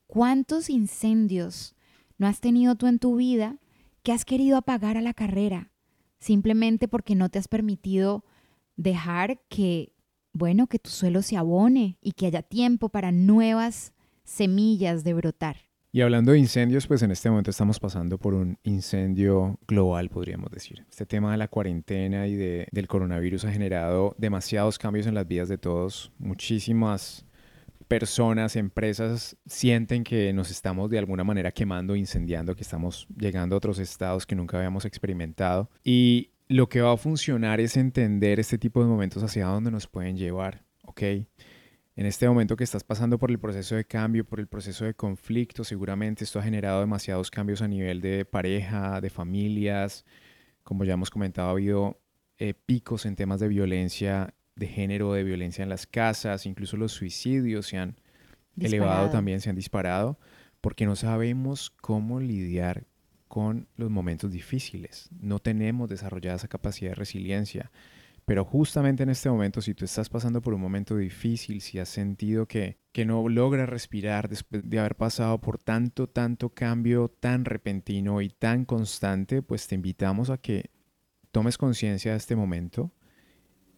¿cuántos 0.07 0.71
incendios 0.71 1.77
no 2.17 2.27
has 2.27 2.41
tenido 2.41 2.77
tú 2.77 2.87
en 2.87 2.99
tu 2.99 3.17
vida 3.17 3.59
que 4.03 4.13
has 4.13 4.25
querido 4.25 4.57
apagar 4.57 4.97
a 4.97 5.03
la 5.03 5.13
carrera? 5.13 5.71
Simplemente 6.21 6.89
porque 6.89 7.15
no 7.15 7.29
te 7.29 7.39
has 7.39 7.49
permitido 7.49 8.25
dejar 8.77 9.41
que, 9.49 9.93
bueno, 10.33 10.67
que 10.67 10.79
tu 10.79 10.91
suelo 10.91 11.23
se 11.23 11.37
abone 11.37 11.99
y 12.01 12.13
que 12.13 12.27
haya 12.27 12.43
tiempo 12.43 12.89
para 12.89 13.13
nuevas 13.13 13.93
semillas 14.25 15.05
de 15.05 15.15
brotar. 15.15 15.57
Y 15.91 16.03
hablando 16.03 16.33
de 16.33 16.39
incendios, 16.39 16.87
pues 16.87 17.03
en 17.03 17.11
este 17.11 17.31
momento 17.31 17.51
estamos 17.51 17.81
pasando 17.81 18.19
por 18.19 18.35
un 18.35 18.59
incendio 18.63 19.59
global, 19.67 20.11
podríamos 20.11 20.51
decir. 20.51 20.85
Este 20.91 21.07
tema 21.07 21.33
de 21.33 21.39
la 21.39 21.49
cuarentena 21.49 22.27
y 22.27 22.37
de, 22.37 22.69
del 22.73 22.87
coronavirus 22.87 23.47
ha 23.47 23.53
generado 23.53 24.15
demasiados 24.19 24.79
cambios 24.79 25.07
en 25.07 25.15
las 25.15 25.27
vidas 25.27 25.49
de 25.49 25.57
todos, 25.57 26.13
muchísimas 26.19 27.25
personas, 27.89 28.55
empresas 28.55 29.37
sienten 29.47 30.05
que 30.05 30.33
nos 30.33 30.51
estamos 30.51 30.91
de 30.91 30.99
alguna 30.99 31.25
manera 31.25 31.51
quemando, 31.51 31.97
incendiando, 31.97 32.55
que 32.55 32.63
estamos 32.63 33.09
llegando 33.17 33.57
a 33.57 33.59
otros 33.59 33.79
estados 33.79 34.27
que 34.27 34.37
nunca 34.37 34.59
habíamos 34.59 34.85
experimentado. 34.85 35.71
Y 35.83 36.31
lo 36.47 36.69
que 36.69 36.83
va 36.83 36.93
a 36.93 36.97
funcionar 36.97 37.61
es 37.61 37.77
entender 37.77 38.39
este 38.39 38.59
tipo 38.59 38.83
de 38.83 38.89
momentos 38.89 39.23
hacia 39.23 39.47
dónde 39.47 39.71
nos 39.71 39.87
pueden 39.87 40.17
llevar, 40.17 40.65
¿ok? 40.85 41.03
En 41.97 42.07
este 42.07 42.29
momento 42.29 42.55
que 42.55 42.63
estás 42.63 42.85
pasando 42.85 43.19
por 43.19 43.31
el 43.31 43.41
proceso 43.41 43.75
de 43.75 43.85
cambio, 43.85 44.25
por 44.25 44.39
el 44.39 44.47
proceso 44.47 44.85
de 44.85 44.95
conflicto, 44.95 45.65
seguramente 45.65 46.23
esto 46.23 46.39
ha 46.39 46.43
generado 46.43 46.81
demasiados 46.81 47.31
cambios 47.31 47.61
a 47.61 47.67
nivel 47.67 48.01
de 48.01 48.25
pareja, 48.25 49.01
de 49.01 49.11
familias. 49.11 50.05
Como 50.63 50.85
ya 50.85 50.95
hemos 50.95 51.11
comentado, 51.11 51.49
ha 51.49 51.53
habido 51.53 52.01
eh, 52.39 52.55
picos 52.55 53.05
en 53.05 53.17
temas 53.17 53.41
de 53.41 53.49
violencia 53.49 54.33
de 54.59 54.67
género, 54.67 55.13
de 55.13 55.25
violencia 55.25 55.63
en 55.63 55.69
las 55.69 55.87
casas, 55.87 56.47
incluso 56.47 56.77
los 56.77 56.93
suicidios 56.93 57.67
se 57.67 57.79
han 57.79 57.97
elevado 58.59 59.11
también, 59.11 59.41
se 59.41 59.51
han 59.51 59.57
disparado, 59.57 60.19
porque 60.61 60.87
no 60.87 60.97
sabemos 60.97 61.71
cómo 61.71 62.21
lidiar 62.21 62.87
con 63.29 63.69
los 63.77 63.91
momentos 63.91 64.33
difíciles. 64.33 65.09
No 65.21 65.39
tenemos 65.39 65.89
desarrollada 65.89 66.37
esa 66.37 66.49
capacidad 66.49 66.91
de 66.91 66.97
resiliencia. 66.97 67.71
Pero 68.25 68.45
justamente 68.45 69.03
en 69.03 69.09
este 69.09 69.31
momento, 69.31 69.63
si 69.63 69.73
tú 69.73 69.87
estás 69.87 70.11
pasando 70.11 70.43
por 70.43 70.53
un 70.53 70.61
momento 70.61 70.97
difícil, 70.97 71.63
si 71.63 71.79
has 71.79 71.89
sentido 71.89 72.47
que, 72.47 72.77
que 72.93 73.07
no 73.07 73.27
logras 73.27 73.69
respirar 73.69 74.29
después 74.29 74.69
de 74.69 74.79
haber 74.79 74.97
pasado 74.97 75.41
por 75.41 75.59
tanto, 75.59 76.09
tanto 76.11 76.51
cambio 76.51 77.09
tan 77.09 77.47
repentino 77.47 78.21
y 78.21 78.29
tan 78.29 78.67
constante, 78.67 79.41
pues 79.41 79.67
te 79.67 79.77
invitamos 79.77 80.29
a 80.29 80.37
que 80.37 80.71
tomes 81.33 81.57
conciencia 81.57 82.11
de 82.11 82.19
este 82.19 82.37
momento 82.37 82.93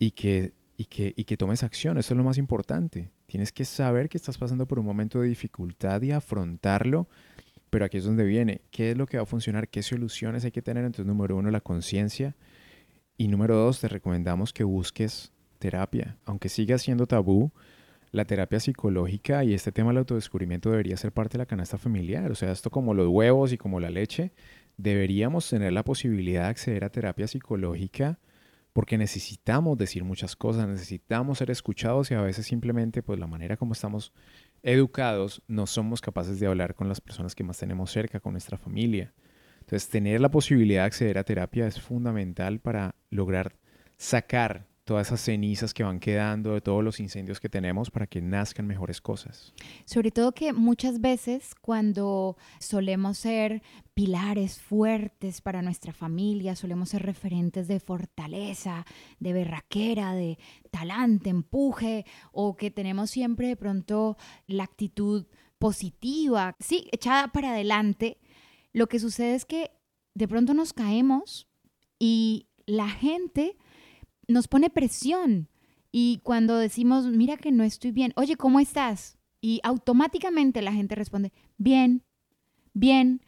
y 0.00 0.12
que, 0.12 0.52
y, 0.80 0.86
que, 0.86 1.12
y 1.14 1.24
que 1.24 1.36
tomes 1.36 1.62
acción. 1.62 1.98
Eso 1.98 2.14
es 2.14 2.16
lo 2.16 2.24
más 2.24 2.38
importante. 2.38 3.10
Tienes 3.26 3.52
que 3.52 3.66
saber 3.66 4.08
que 4.08 4.16
estás 4.16 4.38
pasando 4.38 4.66
por 4.66 4.78
un 4.78 4.86
momento 4.86 5.20
de 5.20 5.28
dificultad 5.28 6.00
y 6.00 6.10
afrontarlo. 6.10 7.06
Pero 7.68 7.84
aquí 7.84 7.98
es 7.98 8.04
donde 8.04 8.24
viene. 8.24 8.62
¿Qué 8.70 8.92
es 8.92 8.96
lo 8.96 9.04
que 9.04 9.18
va 9.18 9.24
a 9.24 9.26
funcionar? 9.26 9.68
¿Qué 9.68 9.82
soluciones 9.82 10.42
hay 10.46 10.52
que 10.52 10.62
tener? 10.62 10.86
Entonces, 10.86 11.04
número 11.04 11.36
uno, 11.36 11.50
la 11.50 11.60
conciencia. 11.60 12.34
Y 13.18 13.28
número 13.28 13.56
dos, 13.56 13.78
te 13.80 13.88
recomendamos 13.88 14.54
que 14.54 14.64
busques 14.64 15.32
terapia. 15.58 16.16
Aunque 16.24 16.48
siga 16.48 16.78
siendo 16.78 17.06
tabú, 17.06 17.52
la 18.10 18.24
terapia 18.24 18.58
psicológica 18.58 19.44
y 19.44 19.52
este 19.52 19.72
tema 19.72 19.90
del 19.90 19.98
autodescubrimiento 19.98 20.70
debería 20.70 20.96
ser 20.96 21.12
parte 21.12 21.36
de 21.36 21.42
la 21.42 21.46
canasta 21.46 21.76
familiar. 21.76 22.30
O 22.30 22.34
sea, 22.34 22.52
esto 22.52 22.70
como 22.70 22.94
los 22.94 23.08
huevos 23.08 23.52
y 23.52 23.58
como 23.58 23.80
la 23.80 23.90
leche, 23.90 24.32
deberíamos 24.78 25.46
tener 25.46 25.74
la 25.74 25.84
posibilidad 25.84 26.44
de 26.44 26.48
acceder 26.48 26.84
a 26.84 26.90
terapia 26.90 27.28
psicológica 27.28 28.18
porque 28.72 28.98
necesitamos 28.98 29.76
decir 29.78 30.04
muchas 30.04 30.36
cosas, 30.36 30.68
necesitamos 30.68 31.38
ser 31.38 31.50
escuchados 31.50 32.10
y 32.10 32.14
a 32.14 32.20
veces 32.20 32.46
simplemente 32.46 33.02
pues 33.02 33.18
la 33.18 33.26
manera 33.26 33.56
como 33.56 33.72
estamos 33.72 34.12
educados 34.62 35.42
no 35.48 35.66
somos 35.66 36.00
capaces 36.00 36.38
de 36.40 36.46
hablar 36.46 36.74
con 36.74 36.88
las 36.88 37.00
personas 37.00 37.34
que 37.34 37.44
más 37.44 37.58
tenemos 37.58 37.90
cerca, 37.90 38.20
con 38.20 38.32
nuestra 38.32 38.58
familia. 38.58 39.12
Entonces 39.60 39.88
tener 39.88 40.20
la 40.20 40.30
posibilidad 40.30 40.82
de 40.82 40.86
acceder 40.86 41.18
a 41.18 41.24
terapia 41.24 41.66
es 41.66 41.80
fundamental 41.80 42.60
para 42.60 42.94
lograr 43.10 43.56
sacar 43.96 44.69
todas 44.90 45.06
esas 45.06 45.20
cenizas 45.20 45.72
que 45.72 45.84
van 45.84 46.00
quedando 46.00 46.54
de 46.54 46.60
todos 46.60 46.82
los 46.82 46.98
incendios 46.98 47.38
que 47.38 47.48
tenemos 47.48 47.92
para 47.92 48.08
que 48.08 48.20
nazcan 48.20 48.66
mejores 48.66 49.00
cosas. 49.00 49.54
Sobre 49.84 50.10
todo 50.10 50.32
que 50.32 50.52
muchas 50.52 51.00
veces 51.00 51.54
cuando 51.60 52.36
solemos 52.58 53.18
ser 53.18 53.62
pilares 53.94 54.58
fuertes 54.58 55.42
para 55.42 55.62
nuestra 55.62 55.92
familia, 55.92 56.56
solemos 56.56 56.88
ser 56.88 57.04
referentes 57.04 57.68
de 57.68 57.78
fortaleza, 57.78 58.84
de 59.20 59.32
berraquera, 59.32 60.12
de 60.12 60.40
talante, 60.72 61.30
empuje, 61.30 62.04
o 62.32 62.56
que 62.56 62.72
tenemos 62.72 63.12
siempre 63.12 63.46
de 63.46 63.54
pronto 63.54 64.16
la 64.48 64.64
actitud 64.64 65.28
positiva, 65.60 66.56
sí, 66.58 66.88
echada 66.90 67.28
para 67.28 67.50
adelante, 67.52 68.18
lo 68.72 68.88
que 68.88 68.98
sucede 68.98 69.36
es 69.36 69.44
que 69.44 69.70
de 70.14 70.26
pronto 70.26 70.52
nos 70.52 70.72
caemos 70.72 71.46
y 72.00 72.48
la 72.66 72.88
gente 72.88 73.56
nos 74.30 74.48
pone 74.48 74.70
presión. 74.70 75.48
Y 75.92 76.20
cuando 76.22 76.56
decimos, 76.56 77.06
mira 77.06 77.36
que 77.36 77.50
no 77.50 77.64
estoy 77.64 77.90
bien, 77.90 78.12
oye, 78.16 78.36
¿cómo 78.36 78.60
estás? 78.60 79.18
Y 79.40 79.60
automáticamente 79.62 80.62
la 80.62 80.72
gente 80.72 80.94
responde, 80.94 81.32
bien, 81.58 82.04
bien. 82.72 83.22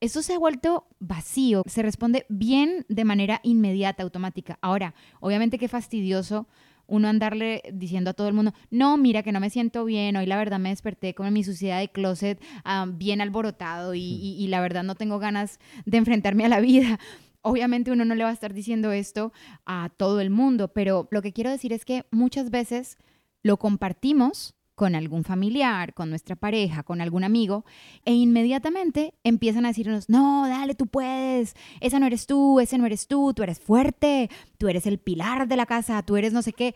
Eso 0.00 0.22
se 0.22 0.34
ha 0.34 0.38
vuelto 0.38 0.86
vacío, 0.98 1.62
se 1.66 1.82
responde 1.82 2.26
bien 2.28 2.84
de 2.88 3.04
manera 3.04 3.40
inmediata, 3.42 4.02
automática. 4.02 4.58
Ahora, 4.60 4.94
obviamente 5.20 5.58
qué 5.58 5.68
fastidioso 5.68 6.46
uno 6.86 7.08
andarle 7.08 7.62
diciendo 7.72 8.10
a 8.10 8.14
todo 8.14 8.28
el 8.28 8.34
mundo, 8.34 8.52
no, 8.70 8.96
mira 8.96 9.22
que 9.22 9.32
no 9.32 9.40
me 9.40 9.50
siento 9.50 9.84
bien, 9.84 10.16
hoy 10.16 10.26
la 10.26 10.36
verdad 10.36 10.60
me 10.60 10.68
desperté 10.68 11.14
con 11.14 11.32
mi 11.32 11.42
suciedad 11.42 11.80
de 11.80 11.88
closet 11.88 12.40
ah, 12.64 12.86
bien 12.88 13.20
alborotado 13.20 13.94
y, 13.94 14.00
y 14.00 14.46
la 14.46 14.60
verdad 14.60 14.84
no 14.84 14.94
tengo 14.94 15.18
ganas 15.18 15.58
de 15.84 15.98
enfrentarme 15.98 16.44
a 16.44 16.48
la 16.48 16.60
vida 16.60 17.00
obviamente 17.46 17.92
uno 17.92 18.04
no 18.04 18.16
le 18.16 18.24
va 18.24 18.30
a 18.30 18.32
estar 18.32 18.52
diciendo 18.52 18.90
esto 18.90 19.32
a 19.66 19.88
todo 19.96 20.20
el 20.20 20.30
mundo, 20.30 20.66
pero 20.72 21.06
lo 21.12 21.22
que 21.22 21.32
quiero 21.32 21.48
decir 21.48 21.72
es 21.72 21.84
que 21.84 22.04
muchas 22.10 22.50
veces 22.50 22.98
lo 23.44 23.56
compartimos 23.56 24.56
con 24.74 24.96
algún 24.96 25.22
familiar, 25.22 25.94
con 25.94 26.10
nuestra 26.10 26.34
pareja, 26.34 26.82
con 26.82 27.00
algún 27.00 27.22
amigo, 27.22 27.64
e 28.04 28.14
inmediatamente 28.14 29.14
empiezan 29.22 29.64
a 29.64 29.68
decirnos, 29.68 30.08
no, 30.08 30.48
dale, 30.48 30.74
tú 30.74 30.88
puedes, 30.88 31.54
esa 31.80 32.00
no 32.00 32.06
eres 32.06 32.26
tú, 32.26 32.58
ese 32.58 32.78
no 32.78 32.84
eres 32.84 33.06
tú, 33.06 33.32
tú 33.32 33.44
eres 33.44 33.60
fuerte, 33.60 34.28
tú 34.58 34.66
eres 34.66 34.84
el 34.84 34.98
pilar 34.98 35.46
de 35.46 35.56
la 35.56 35.66
casa, 35.66 36.02
tú 36.02 36.16
eres 36.16 36.32
no 36.32 36.42
sé 36.42 36.52
qué. 36.52 36.74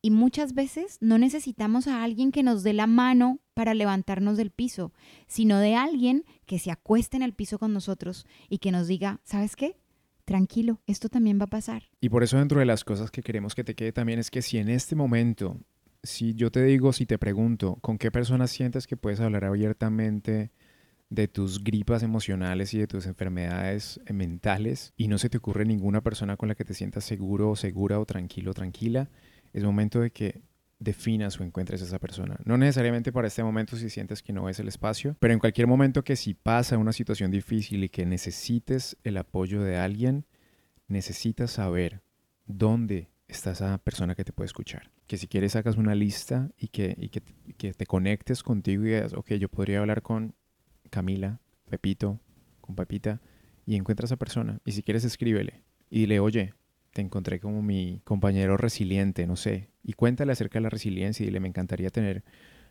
Y 0.00 0.12
muchas 0.12 0.54
veces 0.54 0.98
no 1.00 1.18
necesitamos 1.18 1.88
a 1.88 2.04
alguien 2.04 2.30
que 2.30 2.44
nos 2.44 2.62
dé 2.62 2.74
la 2.74 2.86
mano 2.86 3.40
para 3.54 3.74
levantarnos 3.74 4.36
del 4.36 4.52
piso, 4.52 4.92
sino 5.26 5.58
de 5.58 5.74
alguien 5.74 6.24
que 6.46 6.60
se 6.60 6.70
acueste 6.70 7.16
en 7.16 7.22
el 7.24 7.34
piso 7.34 7.58
con 7.58 7.72
nosotros 7.72 8.24
y 8.48 8.58
que 8.58 8.70
nos 8.70 8.86
diga, 8.86 9.20
¿sabes 9.24 9.56
qué? 9.56 9.81
Tranquilo, 10.24 10.80
esto 10.86 11.08
también 11.08 11.38
va 11.38 11.44
a 11.44 11.48
pasar. 11.48 11.84
Y 12.00 12.08
por 12.08 12.22
eso 12.22 12.38
dentro 12.38 12.60
de 12.60 12.66
las 12.66 12.84
cosas 12.84 13.10
que 13.10 13.22
queremos 13.22 13.54
que 13.54 13.64
te 13.64 13.74
quede 13.74 13.92
también 13.92 14.18
es 14.18 14.30
que 14.30 14.42
si 14.42 14.58
en 14.58 14.68
este 14.68 14.94
momento, 14.94 15.58
si 16.02 16.34
yo 16.34 16.50
te 16.50 16.62
digo, 16.64 16.92
si 16.92 17.06
te 17.06 17.18
pregunto, 17.18 17.76
¿con 17.80 17.98
qué 17.98 18.10
personas 18.10 18.50
sientes 18.50 18.86
que 18.86 18.96
puedes 18.96 19.20
hablar 19.20 19.44
abiertamente 19.44 20.50
de 21.10 21.28
tus 21.28 21.62
gripas 21.62 22.02
emocionales 22.02 22.72
y 22.72 22.78
de 22.78 22.86
tus 22.86 23.06
enfermedades 23.06 24.00
mentales 24.10 24.94
y 24.96 25.08
no 25.08 25.18
se 25.18 25.28
te 25.28 25.36
ocurre 25.36 25.66
ninguna 25.66 26.00
persona 26.00 26.38
con 26.38 26.48
la 26.48 26.54
que 26.54 26.64
te 26.64 26.72
sientas 26.72 27.04
seguro 27.04 27.50
o 27.50 27.56
segura 27.56 28.00
o 28.00 28.06
tranquilo 28.06 28.52
o 28.52 28.54
tranquila? 28.54 29.10
Es 29.52 29.62
momento 29.64 30.00
de 30.00 30.10
que 30.10 30.40
definas 30.82 31.38
o 31.38 31.44
encuentres 31.44 31.82
a 31.82 31.84
esa 31.84 31.98
persona. 31.98 32.38
No 32.44 32.56
necesariamente 32.56 33.12
para 33.12 33.28
este 33.28 33.42
momento 33.42 33.76
si 33.76 33.90
sientes 33.90 34.22
que 34.22 34.32
no 34.32 34.48
es 34.48 34.58
el 34.58 34.68
espacio, 34.68 35.16
pero 35.20 35.32
en 35.32 35.40
cualquier 35.40 35.66
momento 35.66 36.04
que 36.04 36.16
si 36.16 36.34
pasa 36.34 36.78
una 36.78 36.92
situación 36.92 37.30
difícil 37.30 37.84
y 37.84 37.88
que 37.88 38.06
necesites 38.06 38.96
el 39.04 39.16
apoyo 39.16 39.62
de 39.62 39.76
alguien, 39.78 40.26
necesitas 40.88 41.52
saber 41.52 42.02
dónde 42.46 43.10
está 43.28 43.52
esa 43.52 43.78
persona 43.78 44.14
que 44.14 44.24
te 44.24 44.32
puede 44.32 44.46
escuchar. 44.46 44.90
Que 45.06 45.16
si 45.16 45.26
quieres 45.26 45.52
sacas 45.52 45.76
una 45.76 45.94
lista 45.94 46.50
y 46.56 46.68
que, 46.68 46.94
y 46.98 47.08
que, 47.08 47.22
que 47.56 47.72
te 47.72 47.86
conectes 47.86 48.42
contigo 48.42 48.82
y 48.82 48.86
digas, 48.86 49.14
ok, 49.14 49.32
yo 49.34 49.48
podría 49.48 49.80
hablar 49.80 50.02
con 50.02 50.34
Camila, 50.90 51.40
Pepito, 51.68 52.20
con 52.60 52.74
Pepita, 52.74 53.20
y 53.64 53.76
encuentras 53.76 54.10
a 54.10 54.14
esa 54.14 54.18
persona. 54.18 54.60
Y 54.64 54.72
si 54.72 54.82
quieres 54.82 55.04
escríbele 55.04 55.62
y 55.88 56.00
dile, 56.00 56.20
oye, 56.20 56.54
te 56.92 57.00
encontré 57.00 57.40
como 57.40 57.62
mi 57.62 58.00
compañero 58.04 58.56
resiliente, 58.56 59.26
no 59.26 59.36
sé, 59.36 59.70
y 59.82 59.94
cuéntale 59.94 60.32
acerca 60.32 60.58
de 60.58 60.64
la 60.64 60.70
resiliencia 60.70 61.24
y 61.24 61.26
dile, 61.26 61.40
me 61.40 61.48
encantaría 61.48 61.90
tener 61.90 62.22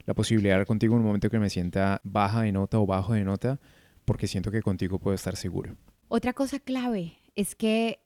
la 0.06 0.14
posibilidad 0.14 0.52
de 0.52 0.54
hablar 0.56 0.68
contigo 0.68 0.96
en 0.96 1.02
un 1.02 1.08
momento 1.08 1.30
que 1.30 1.40
me 1.40 1.50
sienta 1.50 2.02
baja 2.04 2.42
de 2.42 2.52
nota 2.52 2.80
o 2.80 2.86
bajo 2.86 3.14
de 3.14 3.24
nota, 3.24 3.60
porque 4.06 4.28
siento 4.28 4.52
que 4.52 4.62
contigo 4.62 5.00
puedo 5.00 5.16
estar 5.16 5.36
seguro. 5.36 5.76
Otra 6.08 6.34
cosa 6.34 6.60
clave 6.60 7.18
es 7.36 7.56
que 7.56 8.00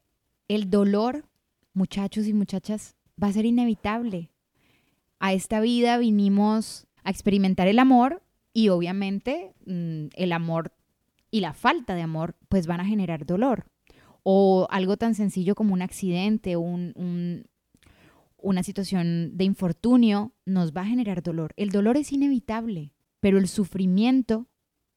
el 0.47 0.69
dolor, 0.69 1.25
muchachos 1.73 2.27
y 2.27 2.33
muchachas, 2.33 2.95
va 3.21 3.27
a 3.27 3.33
ser 3.33 3.45
inevitable. 3.45 4.31
A 5.19 5.33
esta 5.33 5.59
vida 5.59 5.97
vinimos 5.97 6.87
a 7.03 7.09
experimentar 7.09 7.67
el 7.67 7.79
amor 7.79 8.21
y 8.53 8.69
obviamente 8.69 9.53
mm, 9.65 10.07
el 10.13 10.31
amor 10.31 10.71
y 11.31 11.41
la 11.41 11.53
falta 11.53 11.95
de 11.95 12.01
amor 12.01 12.35
pues 12.49 12.67
van 12.67 12.79
a 12.79 12.85
generar 12.85 13.25
dolor 13.25 13.65
o 14.27 14.65
algo 14.71 14.97
tan 14.97 15.13
sencillo 15.13 15.53
como 15.53 15.75
un 15.75 15.83
accidente, 15.83 16.57
un, 16.57 17.45
una 18.37 18.63
situación 18.63 19.37
de 19.37 19.43
infortunio, 19.43 20.33
nos 20.45 20.73
va 20.73 20.81
a 20.81 20.87
generar 20.87 21.21
dolor. 21.21 21.53
El 21.57 21.69
dolor 21.69 21.95
es 21.95 22.11
inevitable, 22.11 22.91
pero 23.19 23.37
el 23.37 23.47
sufrimiento, 23.47 24.47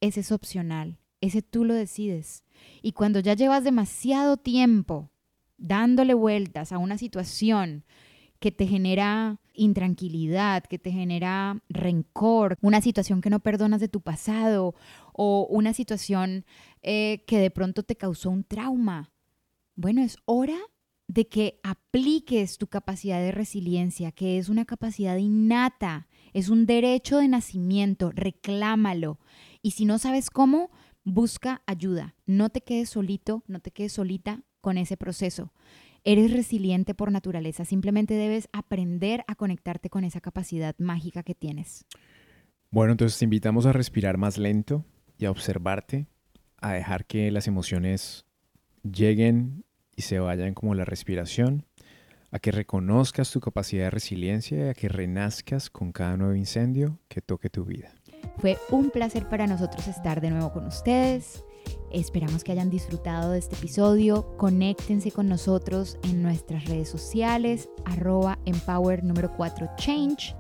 ese 0.00 0.20
es 0.20 0.32
opcional, 0.32 0.98
ese 1.20 1.42
tú 1.42 1.66
lo 1.66 1.74
decides. 1.74 2.42
Y 2.80 2.92
cuando 2.92 3.20
ya 3.20 3.34
llevas 3.34 3.64
demasiado 3.64 4.38
tiempo 4.38 5.10
dándole 5.58 6.14
vueltas 6.14 6.72
a 6.72 6.78
una 6.78 6.96
situación 6.96 7.84
que 8.40 8.50
te 8.50 8.66
genera 8.66 9.42
intranquilidad, 9.52 10.64
que 10.64 10.78
te 10.78 10.90
genera 10.90 11.62
rencor, 11.68 12.56
una 12.62 12.80
situación 12.80 13.20
que 13.20 13.28
no 13.28 13.40
perdonas 13.40 13.80
de 13.82 13.88
tu 13.88 14.00
pasado 14.00 14.74
o 15.12 15.46
una 15.50 15.74
situación 15.74 16.46
eh, 16.80 17.24
que 17.26 17.38
de 17.40 17.50
pronto 17.50 17.82
te 17.82 17.96
causó 17.96 18.30
un 18.30 18.44
trauma, 18.44 19.12
bueno, 19.78 20.02
es 20.02 20.16
hora 20.24 20.58
de 21.06 21.28
que 21.28 21.60
apliques 21.62 22.58
tu 22.58 22.66
capacidad 22.66 23.20
de 23.20 23.30
resiliencia, 23.30 24.10
que 24.10 24.36
es 24.36 24.48
una 24.48 24.64
capacidad 24.64 25.16
innata, 25.16 26.08
es 26.32 26.48
un 26.48 26.66
derecho 26.66 27.18
de 27.18 27.28
nacimiento, 27.28 28.10
reclámalo. 28.12 29.20
Y 29.62 29.70
si 29.70 29.84
no 29.84 29.98
sabes 29.98 30.30
cómo, 30.30 30.72
busca 31.04 31.62
ayuda. 31.64 32.16
No 32.26 32.50
te 32.50 32.60
quedes 32.60 32.90
solito, 32.90 33.44
no 33.46 33.60
te 33.60 33.70
quedes 33.70 33.92
solita 33.92 34.42
con 34.60 34.78
ese 34.78 34.96
proceso. 34.96 35.52
Eres 36.02 36.32
resiliente 36.32 36.92
por 36.92 37.12
naturaleza, 37.12 37.64
simplemente 37.64 38.14
debes 38.14 38.48
aprender 38.52 39.22
a 39.28 39.36
conectarte 39.36 39.90
con 39.90 40.02
esa 40.02 40.20
capacidad 40.20 40.74
mágica 40.78 41.22
que 41.22 41.36
tienes. 41.36 41.86
Bueno, 42.72 42.90
entonces 42.90 43.16
te 43.16 43.26
invitamos 43.26 43.64
a 43.64 43.72
respirar 43.72 44.18
más 44.18 44.38
lento 44.38 44.84
y 45.18 45.26
a 45.26 45.30
observarte, 45.30 46.08
a 46.56 46.72
dejar 46.72 47.06
que 47.06 47.30
las 47.30 47.46
emociones 47.46 48.26
lleguen 48.82 49.64
y 49.98 50.02
se 50.02 50.20
vayan 50.20 50.54
como 50.54 50.76
la 50.76 50.84
respiración, 50.84 51.66
a 52.30 52.38
que 52.38 52.52
reconozcas 52.52 53.32
tu 53.32 53.40
capacidad 53.40 53.86
de 53.86 53.90
resiliencia 53.90 54.66
y 54.66 54.68
a 54.68 54.74
que 54.74 54.88
renazcas 54.88 55.70
con 55.70 55.90
cada 55.90 56.16
nuevo 56.16 56.36
incendio 56.36 57.00
que 57.08 57.20
toque 57.20 57.50
tu 57.50 57.64
vida. 57.64 57.92
Fue 58.36 58.56
un 58.70 58.90
placer 58.90 59.28
para 59.28 59.48
nosotros 59.48 59.88
estar 59.88 60.20
de 60.20 60.30
nuevo 60.30 60.52
con 60.52 60.66
ustedes. 60.66 61.44
Esperamos 61.90 62.44
que 62.44 62.52
hayan 62.52 62.70
disfrutado 62.70 63.32
de 63.32 63.40
este 63.40 63.56
episodio. 63.56 64.36
Conéctense 64.36 65.10
con 65.10 65.28
nosotros 65.28 65.98
en 66.04 66.22
nuestras 66.22 66.66
redes 66.66 66.88
sociales, 66.88 67.68
arroba 67.84 68.38
empower 68.44 69.02
número 69.02 69.32
4 69.36 69.70
change. 69.78 70.36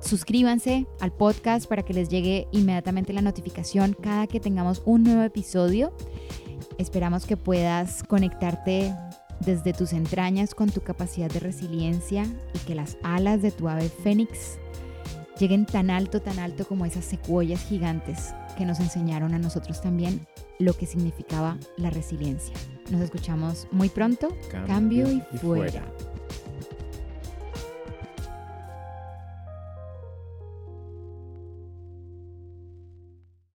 Suscríbanse 0.00 0.86
al 1.00 1.12
podcast 1.12 1.68
para 1.68 1.82
que 1.82 1.94
les 1.94 2.08
llegue 2.08 2.48
inmediatamente 2.52 3.12
la 3.12 3.22
notificación 3.22 3.94
cada 4.00 4.26
que 4.26 4.40
tengamos 4.40 4.82
un 4.84 5.04
nuevo 5.04 5.22
episodio. 5.22 5.92
Esperamos 6.78 7.26
que 7.26 7.36
puedas 7.36 8.02
conectarte 8.04 8.94
desde 9.44 9.72
tus 9.72 9.92
entrañas 9.92 10.54
con 10.54 10.70
tu 10.70 10.80
capacidad 10.80 11.30
de 11.30 11.40
resiliencia 11.40 12.26
y 12.54 12.58
que 12.60 12.74
las 12.74 12.96
alas 13.02 13.42
de 13.42 13.50
tu 13.50 13.68
ave 13.68 13.88
fénix 13.88 14.58
lleguen 15.38 15.66
tan 15.66 15.90
alto, 15.90 16.20
tan 16.20 16.38
alto 16.38 16.66
como 16.66 16.84
esas 16.84 17.04
secuoyas 17.04 17.62
gigantes 17.62 18.34
que 18.56 18.66
nos 18.66 18.80
enseñaron 18.80 19.34
a 19.34 19.38
nosotros 19.38 19.80
también 19.80 20.26
lo 20.58 20.74
que 20.74 20.86
significaba 20.86 21.56
la 21.76 21.90
resiliencia. 21.90 22.54
Nos 22.90 23.00
escuchamos 23.00 23.66
muy 23.70 23.88
pronto. 23.88 24.28
Cambio, 24.66 25.10
y, 25.10 25.22
fuera. 25.38 25.84